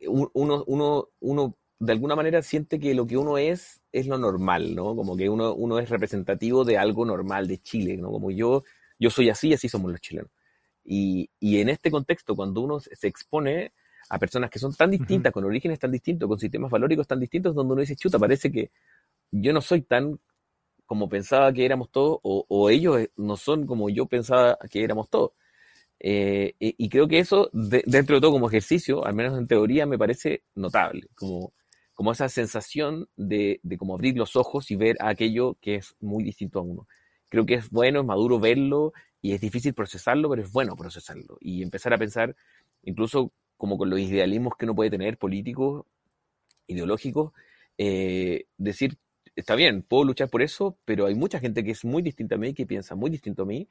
[0.08, 4.76] uno, uno, uno de alguna manera siente que lo que uno es es lo normal,
[4.76, 4.94] ¿no?
[4.94, 8.12] Como que uno, uno es representativo de algo normal de Chile, ¿no?
[8.12, 8.66] Como yo,
[9.00, 10.30] yo soy así, así somos los chilenos.
[10.84, 13.72] Y, y en este contexto, cuando uno se expone
[14.10, 17.56] a personas que son tan distintas, con orígenes tan distintos, con sistemas valóricos tan distintos,
[17.56, 18.70] donde uno dice, chuta, parece que
[19.32, 20.20] yo no soy tan
[20.94, 25.10] como pensaba que éramos todos, o, ellos eh, no son como yo pensaba que éramos
[25.10, 25.32] todos.
[26.00, 29.98] Eh, y, creo que eso, dentro de todo como ejercicio, al menos en teoría, me
[29.98, 31.52] parece notable, como,
[31.96, 36.24] como esa sensación de, de como abrir los ojos y ver aquello que es muy
[36.24, 36.88] distinto a uno.
[37.28, 41.40] Creo que es bueno, es maduro verlo y es difícil procesarlo, pero es bueno procesarlo
[41.40, 42.36] y empezar a pensar,
[42.84, 45.86] incluso como con los idealismos que uno puede tener, políticos,
[46.68, 47.34] ideológicos,
[47.80, 49.00] eh, decir
[49.36, 52.38] está bien, puedo luchar por eso, pero hay mucha gente que es muy distinta a
[52.38, 53.68] mí, que piensa muy distinto a mí,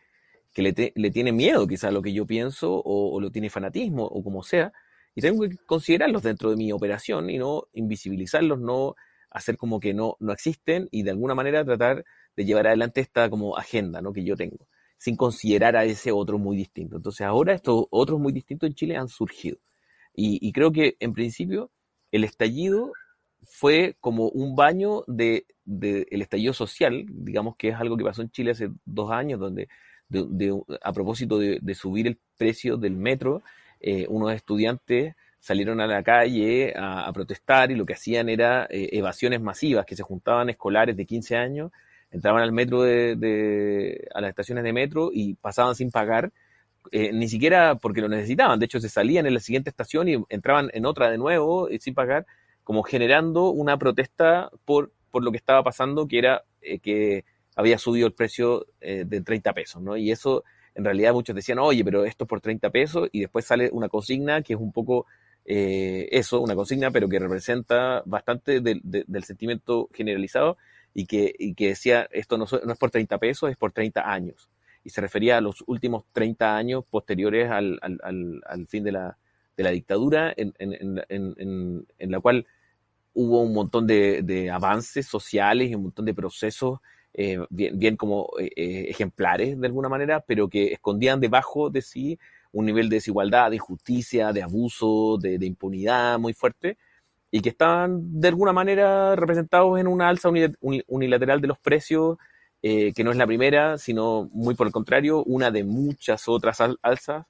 [0.52, 4.22] que le, tiene miedo quizás a lo que yo pienso o, lo tiene fanatismo o
[4.22, 4.72] como sea,
[5.14, 8.94] y tengo que considerarlos dentro de mi operación y no invisibilizarlos, no
[9.30, 12.04] hacer como que no, no existen y de alguna manera tratar
[12.36, 14.12] de llevar adelante esta como agenda ¿no?
[14.12, 14.66] que yo tengo,
[14.98, 16.96] sin considerar a ese otro muy distinto.
[16.96, 19.58] Entonces ahora estos otros muy distintos en Chile han surgido.
[20.14, 21.70] y creo que en principio
[22.10, 22.92] el estallido
[23.44, 25.46] fue como un baño de,
[25.80, 29.68] el estallido social, digamos que es algo que pasó en Chile hace dos años, donde
[30.82, 33.42] a propósito de, subir el precio del metro,
[33.80, 38.90] eh, unos estudiantes salieron a la calle a, protestar y lo que hacían era eh,
[38.92, 41.72] evasiones masivas, que se juntaban escolares de 15 años,
[42.10, 46.30] entraban al metro de, a las estaciones de metro y pasaban sin pagar,
[46.90, 50.16] eh, ni siquiera porque lo necesitaban, de hecho se salían en la siguiente estación y
[50.28, 52.26] entraban en otra de nuevo sin pagar,
[52.64, 57.78] como generando una protesta por, por lo que estaba pasando, que era eh, que había
[57.78, 59.96] subido el precio eh, de 30 pesos, ¿no?
[59.96, 60.42] Y eso,
[60.74, 63.88] en realidad, muchos decían, oye, pero esto es por 30 pesos, y después sale una
[63.88, 65.06] consigna que es un poco
[65.44, 70.56] eh, eso, una consigna, pero que representa bastante del sentimiento generalizado
[70.94, 74.10] y que, y que decía, esto no, no, es por 30 pesos, es por 30
[74.10, 74.50] años.
[74.84, 79.16] Y se refería a los últimos 30 años posteriores al, al, al fin de la,
[79.56, 82.46] de la dictadura, en, en, en, en, la cual
[83.14, 86.80] hubo un montón de, avances sociales y un montón de procesos
[87.14, 92.18] eh, bien, como eh, eh, ejemplares de alguna manera, pero que escondían debajo de sí
[92.52, 96.76] un nivel de desigualdad, de injusticia, de abuso, de, impunidad muy fuerte,
[97.30, 100.30] y que estaban de alguna manera representados en una alza
[100.88, 102.18] unilateral de los precios,
[102.60, 107.24] que no es la primera, sino muy por el contrario, una de muchas otras alzas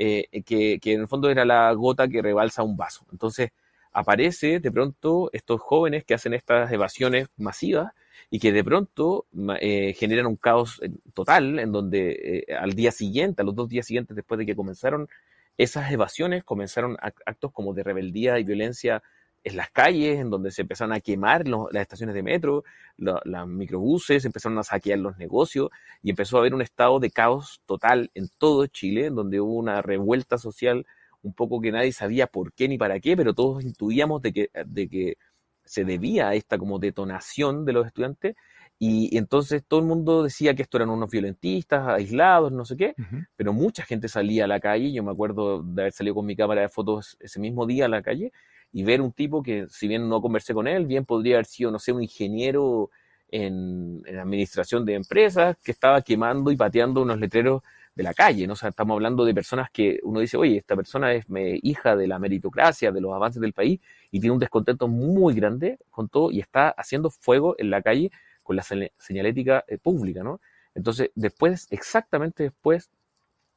[0.00, 3.04] eh, que, en el fondo era la gota que rebalsa un vaso.
[3.10, 3.50] Entonces
[3.92, 7.92] aparece de pronto estos jóvenes que hacen estas evasiones masivas
[8.30, 9.26] y que de pronto
[9.60, 13.86] eh, generan un caos eh, total en donde al día siguiente, a los dos días
[13.86, 15.08] siguientes después de que comenzaron
[15.56, 19.02] esas evasiones, comenzaron actos como de rebeldía y violencia
[19.44, 22.64] en las calles, en donde se empezaron a quemar las estaciones de metro,
[22.96, 25.70] los microbuses, empezaron a saquear los negocios
[26.02, 29.54] y empezó a haber un estado de caos total en todo Chile, en donde hubo
[29.54, 30.86] una revuelta social
[31.22, 34.50] un poco que nadie sabía por qué ni para qué, pero todos intuíamos de que,
[34.66, 35.16] de que
[35.64, 38.36] se debía a esta como detonación de los estudiantes
[38.78, 42.94] Y, entonces todo el mundo decía que esto eran unos violentistas, aislados, no sé qué,
[43.36, 44.92] pero mucha gente salía a la calle.
[44.92, 47.88] Yo me acuerdo de haber salido con mi cámara de fotos ese mismo día a
[47.88, 48.32] la calle
[48.72, 51.70] y ver un tipo que, si bien no conversé con él, bien podría haber sido,
[51.70, 52.90] no sé, un ingeniero
[53.30, 57.62] en, administración de empresas que estaba quemando y pateando unos letreros
[57.98, 58.54] de la calle, ¿no?
[58.54, 61.24] Sea, estamos hablando de personas que uno dice, oye, esta persona es
[61.64, 63.80] hija de la meritocracia, de los avances del país,
[64.12, 68.12] y tiene un descontento muy grande con todo y está haciendo fuego en la calle
[68.44, 70.40] con la señalética eh, pública, ¿no?
[70.76, 72.88] Entonces, después, exactamente después,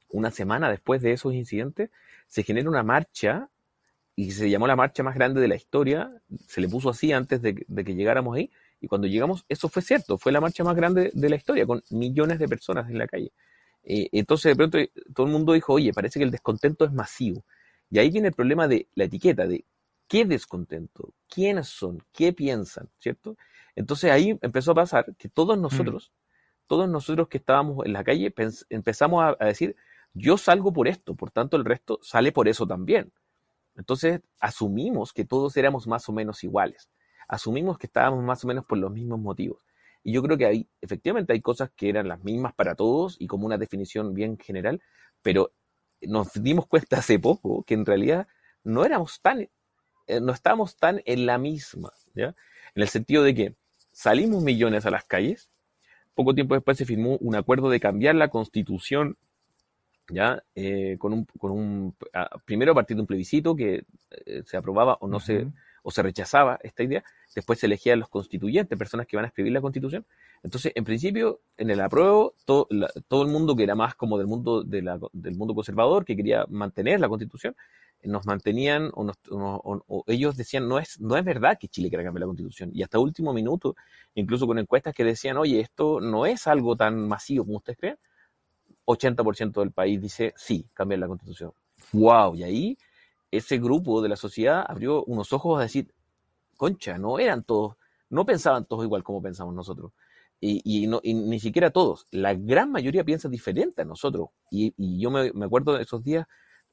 [0.09, 1.91] una semana después de esos incidentes,
[2.27, 3.47] se genera una marcha
[4.15, 6.09] y se llamó la marcha más grande de la historia,
[6.47, 10.17] se le puso así antes de, que llegáramos ahí, y cuando llegamos, eso fue cierto,
[10.17, 13.31] fue la marcha más grande de la historia, con millones de personas en la calle.
[13.84, 14.77] Eh, entonces, de pronto,
[15.13, 17.43] todo el mundo dijo, oye, parece que el descontento es masivo.
[17.89, 19.65] Y ahí viene el problema de la etiqueta, de
[20.07, 23.38] qué descontento, quiénes son, qué piensan, ¿cierto?
[23.75, 25.61] Entonces ahí empezó a pasar que todos mm.
[25.61, 26.11] nosotros,
[26.67, 28.34] todos nosotros que estábamos en la calle,
[28.69, 29.75] empezamos a, decir,
[30.13, 33.11] yo salgo por esto, por tanto el resto sale por eso también.
[33.75, 36.89] Entonces asumimos que todos éramos más o menos iguales,
[37.27, 39.65] asumimos que estábamos más o menos por los mismos motivos.
[40.04, 43.28] Y yo creo que hay, efectivamente hay cosas que eran las mismas para todos y
[43.28, 44.82] como una definición bien general,
[45.22, 45.52] pero
[46.02, 48.28] nos dimos cuenta hace poco que en realidad
[48.64, 49.41] no éramos tan,
[50.08, 52.36] eh, no estábamos tan en la misma, ¿ya?
[52.76, 53.56] En el sentido de que
[53.91, 55.49] salimos millones a las calles.
[56.16, 59.18] Poco tiempo después se firmó un acuerdo de cambiar la constitución,
[60.10, 60.43] ¿ya?
[60.56, 61.95] Eh, con un, con un,
[62.45, 63.86] primero a partir de un plebiscito que
[64.26, 65.47] eh, se aprobaba o no se,
[65.84, 67.03] o se rechazaba esta idea.
[67.34, 70.05] Después se elegían los constituyentes, personas que van a escribir la constitución.
[70.43, 74.63] Entonces, en principio, en el apruebo, todo, el mundo que era más como del mundo,
[74.63, 77.55] del mundo conservador, que quería mantener la constitución,
[78.03, 82.27] nos mantenían o, ellos decían no es, no es verdad que Chile quiera cambiar la
[82.27, 82.71] constitución.
[82.73, 83.75] Y hasta último minuto,
[84.15, 87.97] incluso con encuestas que decían, oye, esto no es algo tan masivo como ustedes creen,
[88.86, 91.53] 80% del país dice sí, cambiar la constitución.
[91.91, 92.36] ¡Wow!
[92.36, 92.77] Y ahí
[93.32, 95.93] ese grupo de la sociedad abrió unos ojos a decir,
[96.57, 97.75] concha, no eran todos,
[98.09, 99.93] no pensaban todos igual como pensamos nosotros.
[100.43, 102.07] Y, ni siquiera todos.
[102.09, 104.29] La gran mayoría piensa diferente a nosotros.
[104.49, 106.27] Y, yo me, me acuerdo de esos días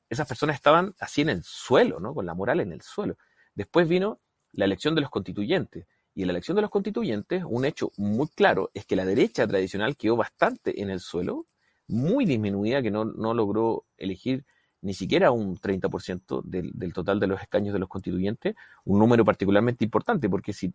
[0.09, 2.15] esas personas estaban así en el suelo, ¿no?
[2.15, 3.17] Con la moral en el suelo.
[3.55, 4.19] Después vino
[4.53, 5.87] la elección de los constituyentes.
[6.15, 9.47] Y en la elección de los constituyentes, un hecho muy claro es que la derecha
[9.47, 11.47] tradicional quedó bastante en el suelo,
[11.87, 14.45] muy disminuida, que no, logró elegir
[14.81, 18.55] ni siquiera un 30% del, del, total de los escaños de los constituyentes,
[18.85, 20.73] un número particularmente importante, porque si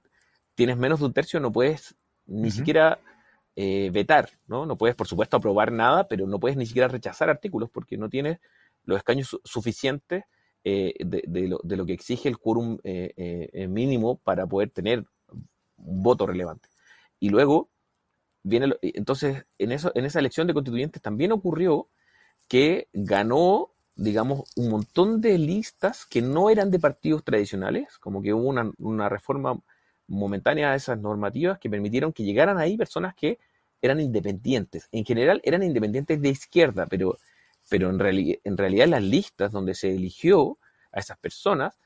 [0.55, 1.95] tienes menos de un tercio no puedes
[2.25, 2.99] ni siquiera
[3.55, 4.65] eh, vetar, ¿no?
[4.65, 8.09] No puedes, por supuesto, aprobar nada, pero no puedes ni siquiera rechazar artículos porque no
[8.09, 8.39] tienes
[8.85, 10.25] los escaños suficientes
[10.65, 15.05] eh, de, lo, que exige el quórum eh, eh, mínimo para poder tener
[15.75, 16.69] un voto relevante.
[17.19, 17.69] Y luego
[18.43, 21.89] viene, entonces, en, eso, en esa elección de constituyentes también ocurrió
[22.47, 28.33] que ganó, digamos, un montón de listas que no eran de partidos tradicionales, como que
[28.33, 29.59] hubo una, una reforma
[30.07, 33.39] momentánea a esas normativas que permitieron que llegaran ahí personas que
[33.81, 34.87] eran independientes.
[34.91, 37.17] En general eran independientes de izquierda, pero
[37.69, 40.57] pero en, en realidad las listas donde se eligió
[40.91, 41.79] a esas personas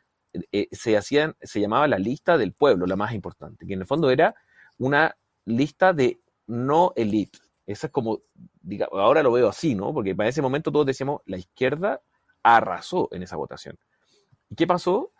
[0.51, 3.87] eh, se hacían, se llamaba la lista del pueblo, la más importante, que en el
[3.87, 4.35] fondo era
[4.77, 7.39] una lista de no elite.
[7.67, 8.21] Esa es como,
[8.61, 9.93] diga, ahora lo veo así, ¿no?
[9.93, 12.01] Porque para ese momento todos decíamos, la izquierda
[12.41, 13.77] arrasó en esa votación.
[14.49, 15.11] ¿Y qué pasó?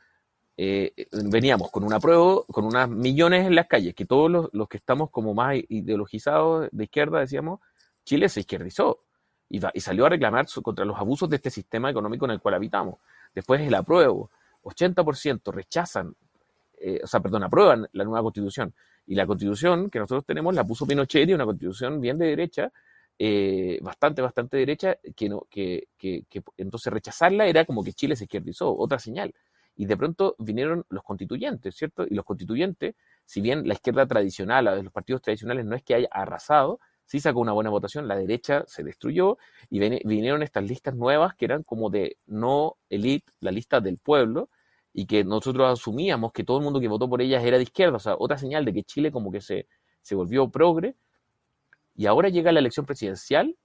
[0.55, 4.67] Eh, veníamos con una prueba, con unas millones en las calles, que todos los, los,
[4.67, 7.59] que estamos como más ideologizados de izquierda decíamos,
[8.05, 8.99] Chile se izquierdizó
[9.49, 12.99] y, salió a reclamar contra los abusos de este sistema económico en el cual habitamos.
[13.33, 14.31] Después el apruebo,
[14.63, 16.15] 80% rechazan,
[16.79, 18.73] eh, o sea, perdón, aprueban la nueva constitución.
[19.07, 22.71] Y la constitución que nosotros tenemos la puso Pinochet y una constitución bien de derecha,
[23.17, 28.15] eh, bastante, bastante derecha, que, no, que, que, que, entonces rechazarla era como que Chile
[28.15, 29.33] se izquierdizó, otra señal.
[29.75, 32.05] Y de pronto vinieron los constituyentes, ¿cierto?
[32.07, 32.95] Y los constituyentes,
[33.25, 36.79] si bien la izquierda tradicional, la de los partidos tradicionales, no es que haya arrasado,
[37.05, 39.37] sí sacó una buena votación, la derecha se destruyó
[39.69, 44.49] y vinieron estas listas nuevas que eran como de no elite, la lista del pueblo,
[44.99, 47.97] y que nosotros asumíamos que todo el mundo que votó por ellas era de izquierda,
[47.97, 49.67] o sea, otra señal de que Chile como que se,
[50.01, 50.95] se volvió progre,
[51.93, 53.55] y ahora llega la elección presidencial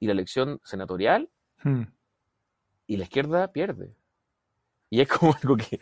[0.00, 1.30] y la elección senatorial,
[1.62, 1.82] hmm.
[2.88, 3.94] y la izquierda pierde.
[4.90, 5.78] Y es como algo que,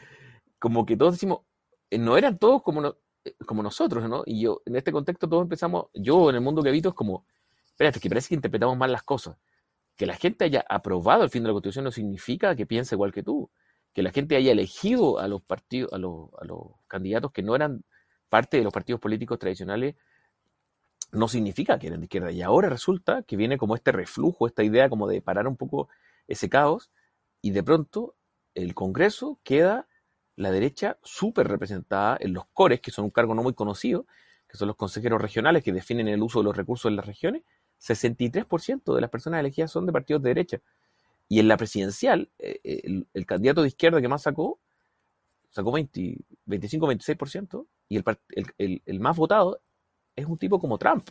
[0.59, 1.41] como que todos decimos,
[1.89, 2.87] eh, no eran todos como,
[3.25, 4.23] eh, como nosotros, ¿no?
[4.27, 7.25] Y yo, en este contexto, todos empezamos, yo en el mundo que habito es como,
[7.65, 9.39] espérate, que parece que interpretamos mal las cosas.
[9.97, 13.15] Que la gente haya aprobado el fin de la Constitución no significa que piense igual
[13.15, 13.51] que tú.
[13.93, 16.31] Que la gente haya elegido a los partidos, a los,
[16.87, 17.85] candidatos que no eran
[18.29, 19.97] parte de los partidos políticos tradicionales,
[21.13, 22.31] no significa que eran de izquierda.
[22.31, 25.89] Y ahora resulta que viene como este reflujo, esta idea como de parar un poco
[26.29, 26.91] ese caos,
[27.43, 28.15] y de pronto
[28.55, 29.89] el Congreso queda
[30.37, 34.07] la derecha súper representada en los cores, que son un cargo no muy conocido,
[34.49, 37.43] que son los consejeros regionales que definen el uso de los recursos en las regiones.
[37.81, 40.61] 63% de las personas elegidas son de partidos de derecha.
[41.31, 44.59] Y en la presidencial, eh, el, candidato de izquierda que más sacó,
[45.49, 47.99] sacó 25-26%, y
[48.59, 49.63] el, el, más votado
[50.17, 51.09] es un tipo como Trump,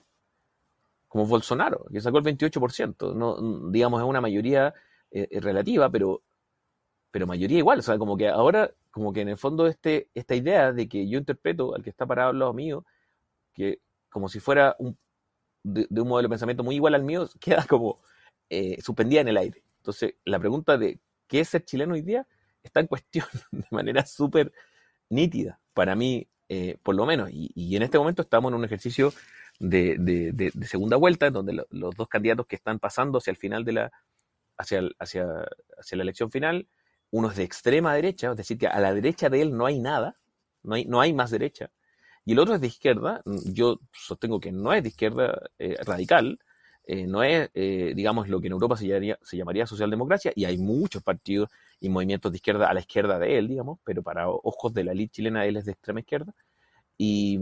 [1.08, 3.14] como Bolsonaro, que sacó el 28%.
[3.16, 4.74] No, digamos, es una mayoría
[5.10, 6.22] eh, eh, relativa, pero,
[7.12, 7.80] pero mayoría igual.
[7.80, 11.08] O sea, como que ahora, como que en el fondo este, esta idea de que
[11.08, 12.86] yo interpreto al que está parado al lado mío,
[13.54, 14.98] que como si fuera un,
[15.64, 18.02] de, un modelo de pensamiento muy igual al mío, queda como
[18.50, 19.64] eh, suspendida en el aire.
[19.90, 22.28] Entonces, la pregunta de qué es ser chileno hoy día
[22.62, 24.54] está en cuestión de manera súper
[25.10, 26.28] nítida, para mí,
[26.84, 27.30] por lo menos.
[27.32, 29.12] Y, en este momento estamos en un ejercicio
[29.60, 33.72] de, segunda vuelta, en donde los dos candidatos que están pasando hacia el final de
[33.74, 33.92] la,
[34.60, 35.26] hacia, hacia,
[35.80, 36.68] hacia la elección final,
[37.10, 39.80] uno es de extrema derecha, es decir, que a la derecha de él no hay
[39.80, 40.16] nada,
[40.62, 41.72] no hay, no hay más derecha,
[42.26, 46.40] y el otro es de izquierda, yo sostengo que no es de izquierda eh, radical,
[46.92, 50.46] eh, no es, eh, digamos, lo que en Europa se llamaría, se llamaría socialdemocracia, y
[50.46, 51.48] hay muchos partidos
[51.80, 54.94] y movimientos de izquierda a la izquierda de él, digamos, pero para ojos de la
[54.94, 56.34] elite chilena él es de extrema izquierda,
[56.98, 57.40] y,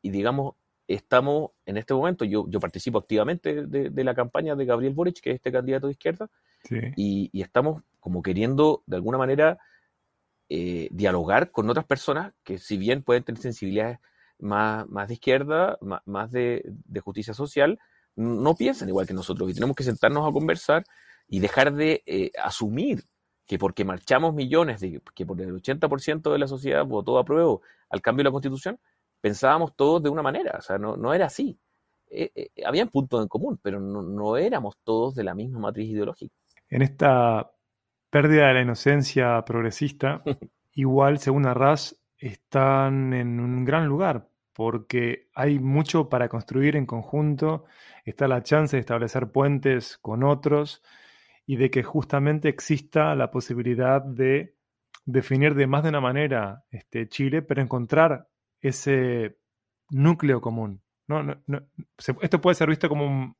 [0.00, 0.54] y digamos,
[0.88, 5.20] estamos en este momento, yo, yo participo activamente de, de, la campaña de Gabriel Boric,
[5.20, 6.30] que es este candidato de izquierda,
[6.96, 9.58] y, estamos como queriendo, de alguna manera,
[10.48, 13.98] eh, dialogar con otras personas que si bien pueden tener sensibilidades
[14.38, 16.64] más, más de izquierda, más, de,
[17.04, 17.78] justicia social,
[18.16, 20.84] no piensan igual que nosotros y tenemos que sentarnos a conversar
[21.28, 23.04] y dejar de eh, asumir
[23.46, 27.58] que porque marchamos millones, de, que por el 80% de la sociedad votó a prueba
[27.90, 28.80] al cambio de la constitución,
[29.20, 31.58] pensábamos todos de una manera, o sea, no, no era así.
[32.08, 36.34] Eh, habían puntos en común, pero no, no éramos todos de la misma matriz ideológica
[36.68, 37.52] en esta
[38.10, 40.22] pérdida de la inocencia progresista,
[40.72, 47.66] igual, según Arras, están en un gran lugar, porque hay mucho para construir en conjunto,
[48.06, 50.82] está la chance de establecer puentes con otros
[51.44, 54.56] y de que justamente exista la posibilidad de
[55.04, 58.28] definir de más de una manera este, Chile, pero encontrar
[58.62, 59.36] ese
[59.90, 60.80] núcleo común.
[61.06, 61.36] No,
[62.22, 63.36] esto puede ser visto como un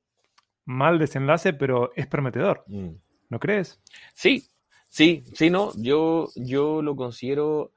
[0.66, 2.62] mal desenlace, pero es prometedor.
[2.66, 2.90] Mm.
[3.30, 3.80] ¿No crees?
[4.12, 4.46] Sí,
[4.88, 5.72] sí, sí, no.
[5.76, 7.72] Yo, yo lo considero.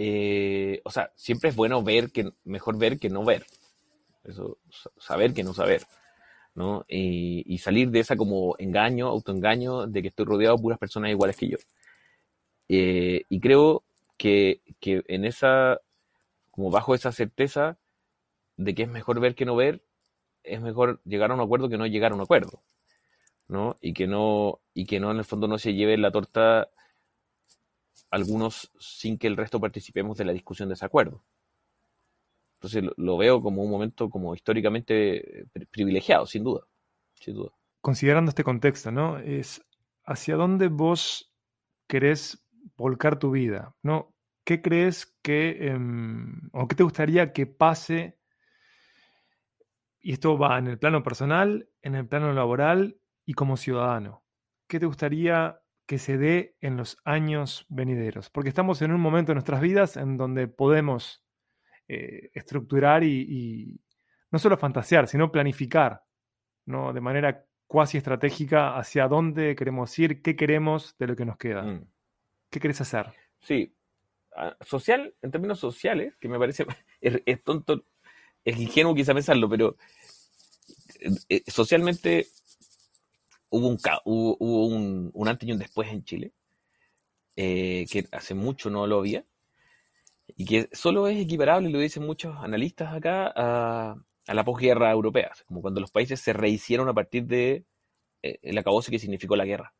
[0.00, 3.44] Eh, o sea, siempre es bueno ver que, mejor ver que no ver.
[4.22, 4.58] Eso,
[5.00, 5.82] saber que no saber.
[6.54, 6.84] ¿no?
[6.88, 11.36] Y, salir de esa como engaño, autoengaño, de que estoy rodeado de puras personas iguales
[11.36, 11.58] que yo.
[12.68, 13.82] Eh, y creo
[14.16, 15.80] que, que en esa,
[16.52, 17.76] como bajo esa certeza
[18.56, 19.82] de que es mejor ver que no ver,
[20.44, 22.62] es mejor llegar a un acuerdo que no llegar a un acuerdo.
[23.48, 23.76] ¿no?
[23.80, 26.68] Y que no, y que no en el fondo no se lleve la torta
[28.10, 31.24] algunos sin que el resto participemos de la discusión de ese acuerdo.
[32.54, 36.62] Entonces lo, veo como un momento como históricamente privilegiado, sin duda,
[37.14, 37.50] sin duda.
[37.80, 39.18] Considerando este contexto, ¿no?
[39.18, 39.64] Es
[40.04, 41.32] hacia dónde vos
[41.86, 42.44] querés
[42.76, 44.12] volcar tu vida, ¿no?
[44.44, 48.18] ¿Qué crees que, em, o qué te gustaría que pase?
[50.00, 54.24] Y esto va en el plano personal, en el plano laboral y como ciudadano?
[54.66, 58.28] ¿Qué te gustaría que se dé en los años venideros?
[58.28, 61.24] Porque estamos en un momento de nuestras vidas en donde podemos
[61.88, 63.80] eh, estructurar y,
[64.30, 66.04] no solo fantasear, sino planificar
[66.66, 66.92] ¿no?
[66.92, 71.62] de manera cuasi estratégica hacia dónde queremos ir, qué queremos de lo que nos queda.
[71.62, 71.90] Mm.
[72.50, 73.06] ¿Qué querés hacer?
[73.40, 73.74] Sí,
[74.36, 76.66] ah, social, en términos sociales, que me parece,
[77.00, 77.86] es, tonto,
[78.44, 79.74] es ingenuo quizá pensarlo, pero
[81.00, 82.26] eh, eh, socialmente
[83.50, 86.32] hubo un, antes y un después en Chile,
[87.36, 89.24] eh, que hace mucho no lo había,
[90.36, 93.96] y que solo es equiparable, lo dicen muchos analistas acá, a,
[94.26, 97.64] la posguerra europea, como cuando los países se rehicieron a partir de
[98.22, 99.72] eh, el acabose que significó la guerra.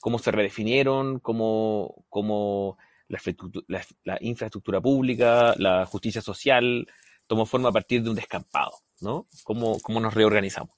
[0.00, 2.76] Cómo se redefinieron, cómo, cómo
[3.08, 3.20] la,
[4.02, 6.86] la, infraestructura pública, la justicia social,
[7.28, 9.26] tomó forma a partir de un descampado, ¿no?
[9.44, 10.74] Cómo, cómo nos reorganizamos.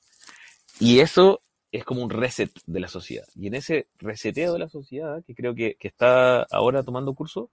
[0.78, 1.40] Y eso
[1.76, 3.26] es como un reset de la sociedad.
[3.34, 7.50] Y en ese reseteo de la sociedad, que creo que, está ahora tomando curso,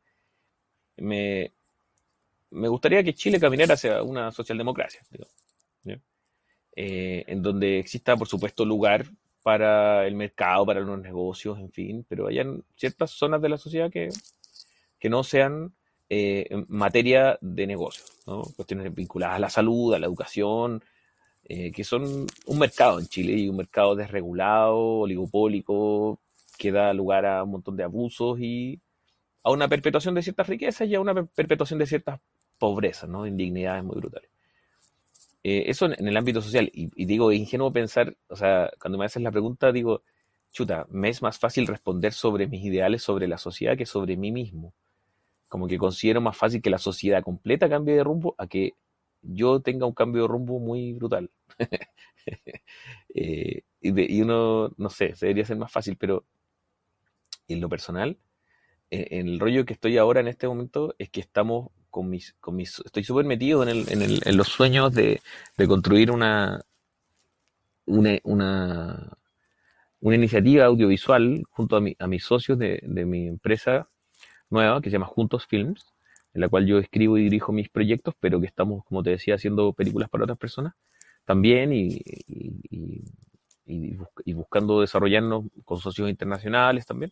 [0.98, 1.52] me,
[2.52, 5.02] me, gustaría que Chile caminara hacia una socialdemocracia,
[6.76, 9.06] eh, en donde exista, por supuesto, lugar
[9.44, 13.92] para el mercado, para los negocios, en fin, pero hayan ciertas zonas de la sociedad
[13.92, 14.10] que,
[15.00, 15.74] que no sean
[16.10, 18.06] eh, materia de negocio,
[18.56, 20.82] cuestiones vinculadas a la salud, a la educación,
[21.46, 26.20] eh, que son un mercado en Chile y un mercado desregulado, oligopólico,
[26.58, 28.80] que da lugar a un montón de abusos y
[29.44, 32.20] a una perpetuación de ciertas riquezas y a una perpetuación de ciertas
[32.60, 33.24] pobrezas, ¿no?
[33.24, 34.30] de indignidades muy brutales.
[35.44, 39.06] Eh, eso en, el ámbito social, y, y, digo, ingenuo pensar, o sea, cuando me
[39.06, 40.04] haces la pregunta, digo,
[40.54, 44.32] chuta, me es más fácil responder sobre mis ideales, sobre la sociedad, que sobre mí
[44.32, 44.74] mismo.
[45.50, 48.76] Como que considero más fácil que la sociedad completa cambie de rumbo a que
[49.24, 51.30] yo tenga un cambio de rumbo muy brutal.
[53.16, 56.26] Eh, y, uno, no sé, debería ser más fácil, pero
[57.48, 58.18] en lo personal,
[58.90, 62.56] en, el rollo que estoy ahora en este momento es que estamos con mis, con
[62.56, 65.22] mis estoy súper metido en, el, en, el, en, los sueños de,
[65.58, 66.64] de construir una,
[67.86, 69.18] una, una,
[70.00, 73.90] una, iniciativa audiovisual junto a, mi, a mis socios de, de mi empresa
[74.50, 75.93] nueva que se llama Juntos Films,
[76.34, 79.36] en la cual yo escribo y dirijo mis proyectos, pero que estamos, como te decía,
[79.36, 80.74] haciendo películas para otras personas
[81.26, 82.02] también y,
[83.66, 87.12] y, buscando desarrollarnos con socios internacionales también,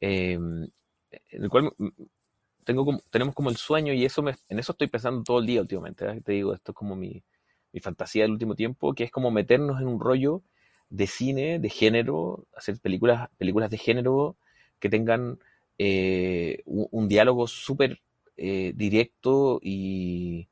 [0.00, 0.64] em,
[1.30, 1.72] en el cual
[2.64, 5.46] tengo como, tenemos como el sueño y eso me, en eso estoy pensando todo el
[5.46, 6.06] día últimamente.
[6.06, 6.20] ¿eh?
[6.22, 7.22] Te digo, esto es como mi,
[7.72, 10.42] mi fantasía del último tiempo, que es como meternos en un rollo
[10.90, 14.36] de cine, de género, hacer películas, películas de género
[14.78, 15.38] que tengan
[15.78, 18.00] eh, un, diálogo súper
[18.36, 20.48] eh, directo y,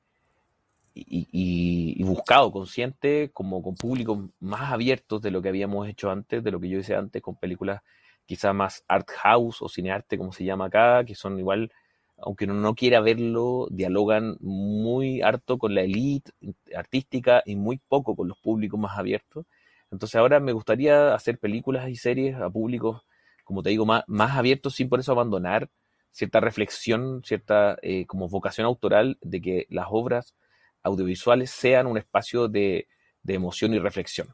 [1.99, 6.61] buscado, consciente, como con públicos más abiertos de lo que habíamos hecho antes, de lo
[6.61, 7.82] que yo hice antes, con películas
[8.26, 11.72] quizá más art house o cinearte, como se llama acá, que son igual,
[12.18, 16.30] aunque uno no quiera verlo, dialogan muy harto con la elite
[16.76, 19.47] artística y muy poco con los públicos más abiertos.
[19.91, 23.03] Entonces ahora me gustaría hacer películas y series a públicos,
[23.45, 25.68] como te digo, más, más abiertos sin por eso abandonar
[26.15, 30.37] cierta reflexión, cierta eh, como vocación autoral de que las obras
[30.85, 32.87] audiovisuales sean un espacio de,
[33.27, 34.29] emoción y reflexión,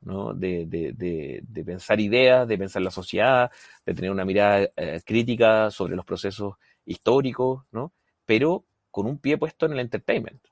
[0.00, 0.32] ¿no?
[0.32, 3.50] De, pensar ideas, de pensar la sociedad,
[3.84, 6.54] de tener una mirada eh, crítica sobre los procesos
[6.86, 7.92] históricos, ¿no?
[8.24, 10.42] Pero con un pie puesto en el entertainment.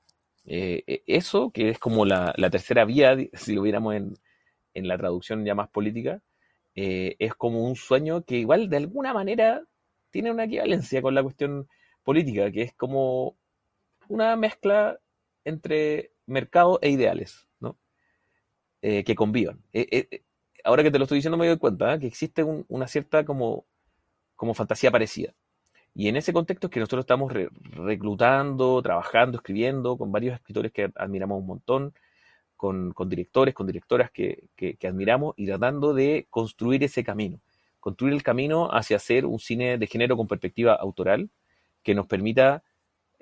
[0.45, 4.17] Eh, e, eso, que es como la, tercera vía, si lo viéramos en,
[4.75, 6.21] la traducción ya más política,
[6.75, 9.63] es como un sueño que igual de alguna manera
[10.17, 11.67] tiene una equivalencia con la cuestión
[12.01, 13.37] política, que es como
[14.07, 14.97] una mezcla
[15.45, 17.77] entre mercado e ideales, ¿no?
[18.81, 19.61] Eh, que convivan.
[19.73, 20.23] Eh, eh,
[20.63, 23.67] ahora que te lo estoy diciendo me doy cuenta que existe una cierta como,
[24.35, 25.35] como fantasía parecida.
[25.93, 30.91] Y en ese contexto es que nosotros estamos reclutando, trabajando, escribiendo con varios escritores que
[30.95, 31.93] admiramos un montón,
[32.55, 37.39] con, directores, con directoras que, que, admiramos y tratando de construir ese camino,
[37.87, 41.29] construir el camino hacia hacer un cine de género con perspectiva autoral
[41.83, 42.61] que nos permita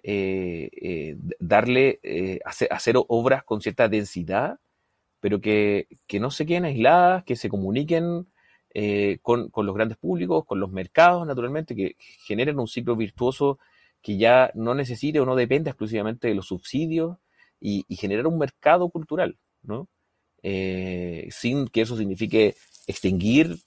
[0.01, 4.59] eh, eh, darle, eh, hacer, obras con cierta densidad,
[5.19, 5.87] pero que,
[6.19, 8.25] no se queden aisladas, que se comuniquen
[9.21, 11.95] con, los grandes públicos, con los mercados, naturalmente, que
[12.25, 13.59] generen un ciclo virtuoso
[14.01, 17.17] que ya no necesite o no dependa exclusivamente de los subsidios
[17.59, 19.87] y, generar un mercado cultural, ¿no?
[20.41, 22.55] sin que eso signifique
[22.87, 23.59] extinguir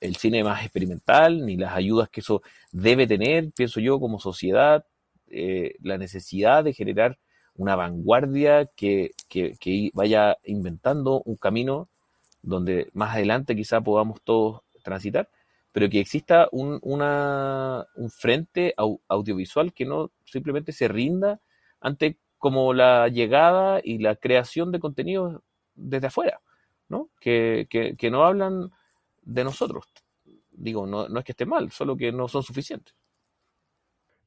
[0.00, 2.42] el cine más experimental, ni las ayudas que eso
[2.72, 4.84] debe tener, pienso yo, como sociedad,
[5.28, 7.18] eh, la necesidad de generar
[7.54, 9.12] una vanguardia que,
[9.92, 11.88] vaya inventando un camino
[12.42, 15.28] donde más adelante quizá podamos todos transitar,
[15.72, 18.74] pero que exista un, un frente
[19.08, 21.40] audiovisual que no simplemente se rinda
[21.80, 25.40] ante como la llegada y la creación de contenidos
[25.74, 26.40] desde afuera,
[26.88, 27.10] ¿no?
[27.20, 28.70] Que, que no hablan
[29.28, 29.84] de nosotros.
[30.50, 32.94] Digo, no, no es que esté mal, solo que no son suficientes.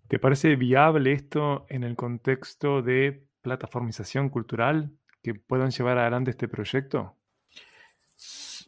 [0.08, 4.92] ¿Te parece viable esto en el contexto de plataformización cultural
[5.24, 7.16] que puedan llevar adelante este proyecto?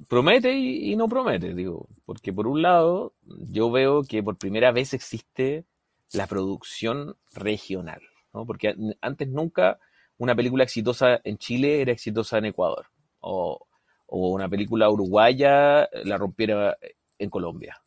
[0.10, 4.94] Promete y, no promete, digo, porque por un lado yo veo que por primera vez
[4.94, 5.66] existe
[6.14, 8.02] la producción regional,
[8.34, 8.46] ¿no?
[8.46, 9.80] porque antes nunca
[10.18, 12.88] una película exitosa en Chile era exitosa en Ecuador,
[13.20, 13.68] o,
[14.16, 16.78] o una película uruguaya la rompiera
[17.18, 17.82] en Colombia,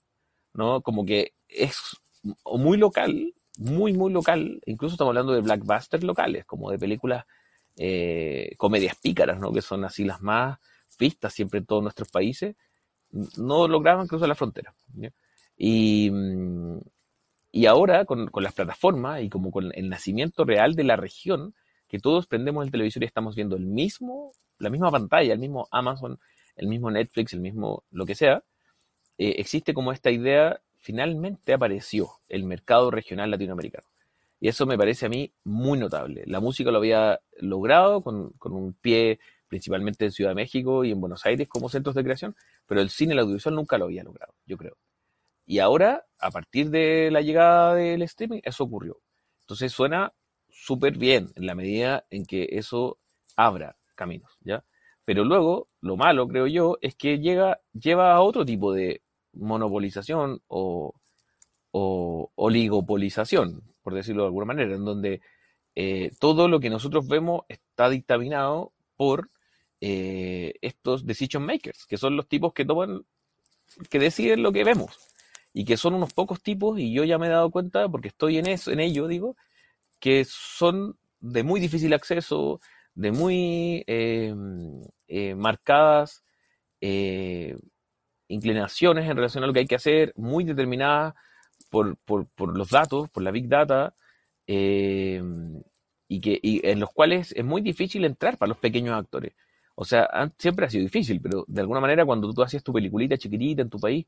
[0.55, 0.81] ¿no?
[0.83, 1.79] Como que es
[2.45, 7.25] muy local muy, muy local, incluso estamos hablando de blockbusters locales, como de películas,
[7.77, 9.53] eh, comedias pícaras, ¿no?
[9.53, 10.59] que son así las más
[10.99, 12.57] vistas siempre en todos nuestros países,
[13.37, 14.75] no lograban cruzar la frontera.
[15.57, 16.11] Y,
[17.51, 21.55] y ahora con, con, las plataformas y como con el nacimiento real de la región,
[21.89, 25.69] que todos prendemos el televisor y estamos viendo el mismo, la misma pantalla, el mismo
[25.71, 26.19] Amazon,
[26.57, 28.43] el mismo Netflix, el mismo lo que sea,
[29.19, 33.87] eh, existe como esta idea finalmente apareció el mercado regional latinoamericano.
[34.39, 36.23] Y eso me parece a mí muy notable.
[36.27, 39.19] La música lo había logrado con, con un pie
[39.49, 42.91] principalmente en Ciudad de México y en Buenos Aires como centros de creación, pero el
[42.91, 44.77] cine y el audiovisual nunca lo había logrado, yo creo.
[45.47, 49.01] Y ahora, a partir de la llegada del streaming, eso ocurrió.
[49.41, 50.13] Entonces suena
[50.65, 52.99] súper bien en la medida en que eso
[53.37, 54.65] abra caminos, ¿ya?
[55.05, 59.03] Pero luego, lo malo, creo yo, es que llega, lleva a otro tipo de
[59.33, 60.95] monopolización o,
[61.73, 65.21] oligopolización, por decirlo de alguna manera, en donde
[65.75, 69.29] eh, todo lo que nosotros vemos está dictaminado por
[69.81, 73.05] eh, estos decision makers, que son los tipos que toman,
[73.91, 74.99] que deciden lo que vemos,
[75.53, 78.39] y que son unos pocos tipos, y yo ya me he dado cuenta, porque estoy
[78.39, 79.37] en eso, en ello, digo,
[80.01, 82.61] que son de muy difícil acceso,
[82.95, 84.35] de muy eh,
[85.09, 86.23] eh, marcadas
[88.29, 91.15] inclinaciones en relación a lo que hay que hacer, muy determinadas
[91.71, 93.93] por, por, los datos, por la big data,
[94.47, 99.33] y, que, y en los cuales es muy difícil entrar para los pequeños actores.
[99.75, 103.19] O sea, siempre ha sido difícil, pero de alguna manera cuando tú hacías tu peliculita
[103.19, 104.07] chiquitita en tu país,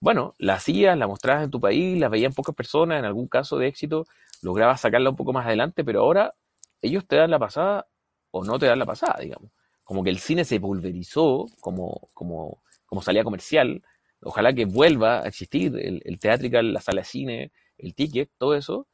[0.00, 3.58] bueno, la hacías, la mostrabas en tu país, la veían pocas personas, en algún caso
[3.58, 4.06] de éxito,
[4.42, 6.34] lograbas sacarla un poco más adelante, pero ahora
[6.82, 7.86] ellos te dan la pasada
[8.30, 9.50] o no te dan la pasada, digamos.
[9.82, 13.82] Como que el cine se pulverizó como, como, como salida comercial.
[14.22, 18.54] Ojalá que vuelva a existir el, el teatrical, la sala de cine, el ticket, todo
[18.54, 18.86] eso,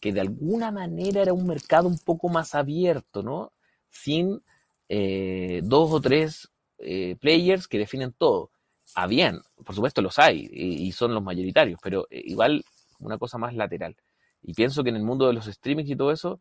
[0.00, 3.52] que de alguna manera era un mercado un poco más abierto, ¿no?
[3.88, 4.42] Sin
[4.88, 8.50] eh, dos o tres eh, players que definen todo.
[8.94, 12.64] Habían, por supuesto los hay y, son los mayoritarios, pero eh, igual
[12.98, 13.96] una cosa más lateral.
[14.42, 16.40] Y pienso que en el mundo de los streamings y todo eso,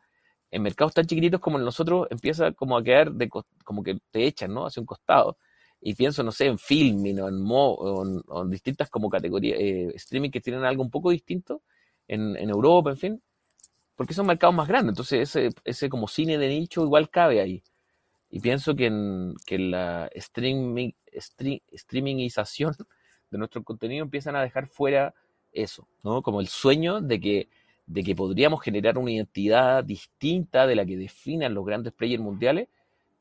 [0.49, 3.29] en mercados tan chiquititos como en nosotros, empieza como a quedar de,
[3.63, 4.65] como que te echan, ¿no?
[4.65, 5.37] Hacia un costado.
[5.79, 9.59] Y pienso, no sé, en filming o en, mo, en, distintas como categorías,
[9.95, 11.63] streaming que tienen algo un poco distinto
[12.07, 13.21] en, en Europa, en fin,
[13.95, 14.93] porque son mercados más grandes.
[14.93, 17.63] Entonces ese, ese como cine de nicho igual cabe ahí.
[18.29, 20.91] Y pienso que, en, que la streaming,
[21.73, 22.73] streamingización
[23.29, 25.13] de nuestro contenido empiezan a dejar fuera
[25.51, 26.21] eso, ¿no?
[26.21, 27.49] Como el sueño de que,
[27.85, 32.69] de que podríamos generar una identidad distinta de la que definan los grandes players mundiales,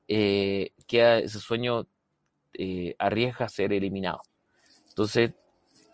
[0.07, 1.87] eh, queda ese sueño
[2.55, 4.21] eh, arriesga a ser eliminado.
[4.89, 5.35] Entonces,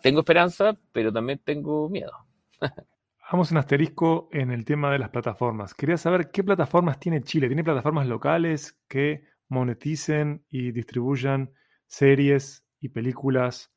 [0.03, 2.13] tengo esperanza, pero también tengo miedo.
[3.31, 5.75] Vamos un asterisco en el tema de las plataformas.
[5.75, 7.49] Quería saber qué plataformas tiene Chile.
[7.49, 11.53] ¿Tiene plataformas locales que moneticen y distribuyan
[11.87, 13.73] series y películas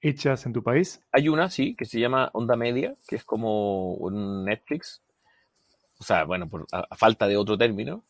[0.00, 1.00] hechas en tu país?
[1.12, 5.02] Hay una, sí, que se llama Onda Media, que es como un Netflix.
[5.98, 8.04] O sea, bueno, por, a, falta de otro término.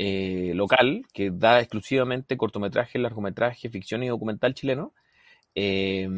[0.00, 4.92] Eh, local, que da exclusivamente cortometraje, largometraje, ficción y documental chileno.
[5.54, 6.08] Eh,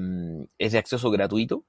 [0.58, 1.64] es de acceso gratuito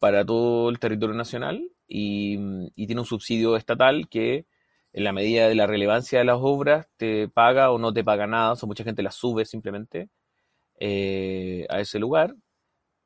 [0.00, 2.36] para todo el territorio nacional y,
[2.74, 4.46] tiene un subsidio estatal que
[4.92, 8.26] en la medida de la relevancia de las obras te paga o no te paga
[8.26, 10.08] nada, o mucha gente las sube simplemente
[10.80, 12.34] eh, a ese lugar.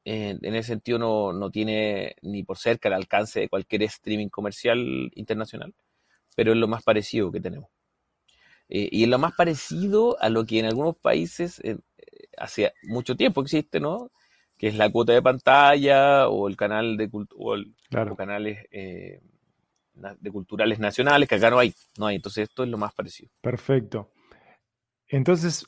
[0.05, 5.11] En, ese sentido no, no, tiene ni por cerca el alcance de cualquier streaming comercial
[5.15, 5.75] internacional,
[6.37, 7.71] pero es lo más parecido que tenemos.
[8.69, 11.79] Eh, y es lo más parecido a lo que en algunos países eh,
[12.37, 14.11] hace mucho tiempo existe, ¿no?
[14.59, 19.21] que es la cuota de pantalla o el canal de o, canales eh,
[19.95, 22.17] de culturales nacionales, que acá no hay, no hay.
[22.17, 23.31] Entonces esto es lo más parecido.
[23.41, 24.11] Perfecto.
[25.09, 25.67] Entonces,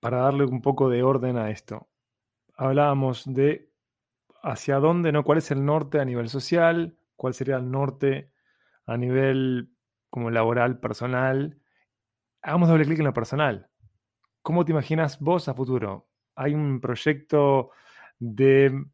[0.00, 1.88] para darle un poco de orden a esto,
[2.54, 3.69] hablábamos de
[4.42, 5.24] hacia dónde, ¿no?
[5.24, 6.98] ¿Cuál es el norte a nivel social?
[7.16, 8.32] ¿Cuál sería el norte
[8.86, 9.70] a nivel
[10.08, 11.60] como laboral, personal?
[12.42, 13.68] Hagamos doble clic en lo personal.
[14.42, 16.08] ¿Cómo te imaginas vos a futuro?
[16.34, 17.70] ¿Hay un proyecto
[18.18, 18.84] de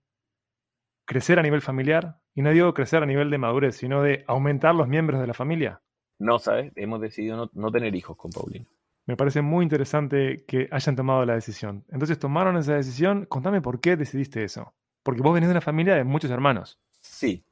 [1.04, 4.74] crecer a nivel familiar, y no digo crecer a nivel de madurez, sino de aumentar
[4.74, 5.80] los miembros de la familia?
[6.18, 6.72] No, ¿sabes?
[6.76, 8.66] Hemos decidido no, tener hijos con Paulina.
[9.06, 11.84] Me parece muy interesante que hayan tomado la decisión.
[11.88, 13.24] Entonces tomaron esa decisión.
[13.26, 14.74] Contame por qué decidiste eso.
[15.06, 16.80] Porque vos venís de una familia de muchos hermanos.
[17.00, 17.44] Sí,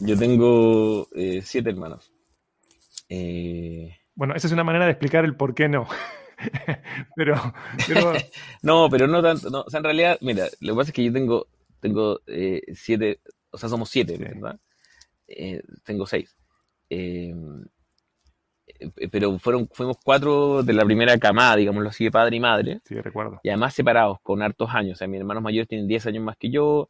[0.00, 2.12] yo tengo eh, siete hermanos.
[3.08, 5.86] Eh, bueno, esa es una manera de explicar el por qué no.
[7.14, 7.36] pero,
[8.62, 9.64] no, pero no tanto.
[9.64, 11.46] o sea, en realidad, mira, lo que pasa es que yo tengo,
[11.78, 13.20] tengo eh, siete,
[13.52, 14.58] o sea, somos siete, ¿verdad?
[15.84, 16.36] Tengo seis.
[18.78, 22.80] Eh, pero fueron, fuimos cuatro de la primera camada, digámoslo así, de padre y madre.
[22.84, 23.40] Sí, recuerdo.
[23.42, 24.96] Y además separados con hartos años.
[24.96, 26.88] O sea, mis hermanos mayores tienen 10 años más que yo.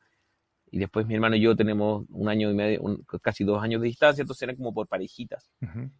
[0.70, 2.82] Y después mi hermano y yo tenemos un año y medio,
[3.22, 5.51] casi dos años de distancia, entonces eran como por parejitas.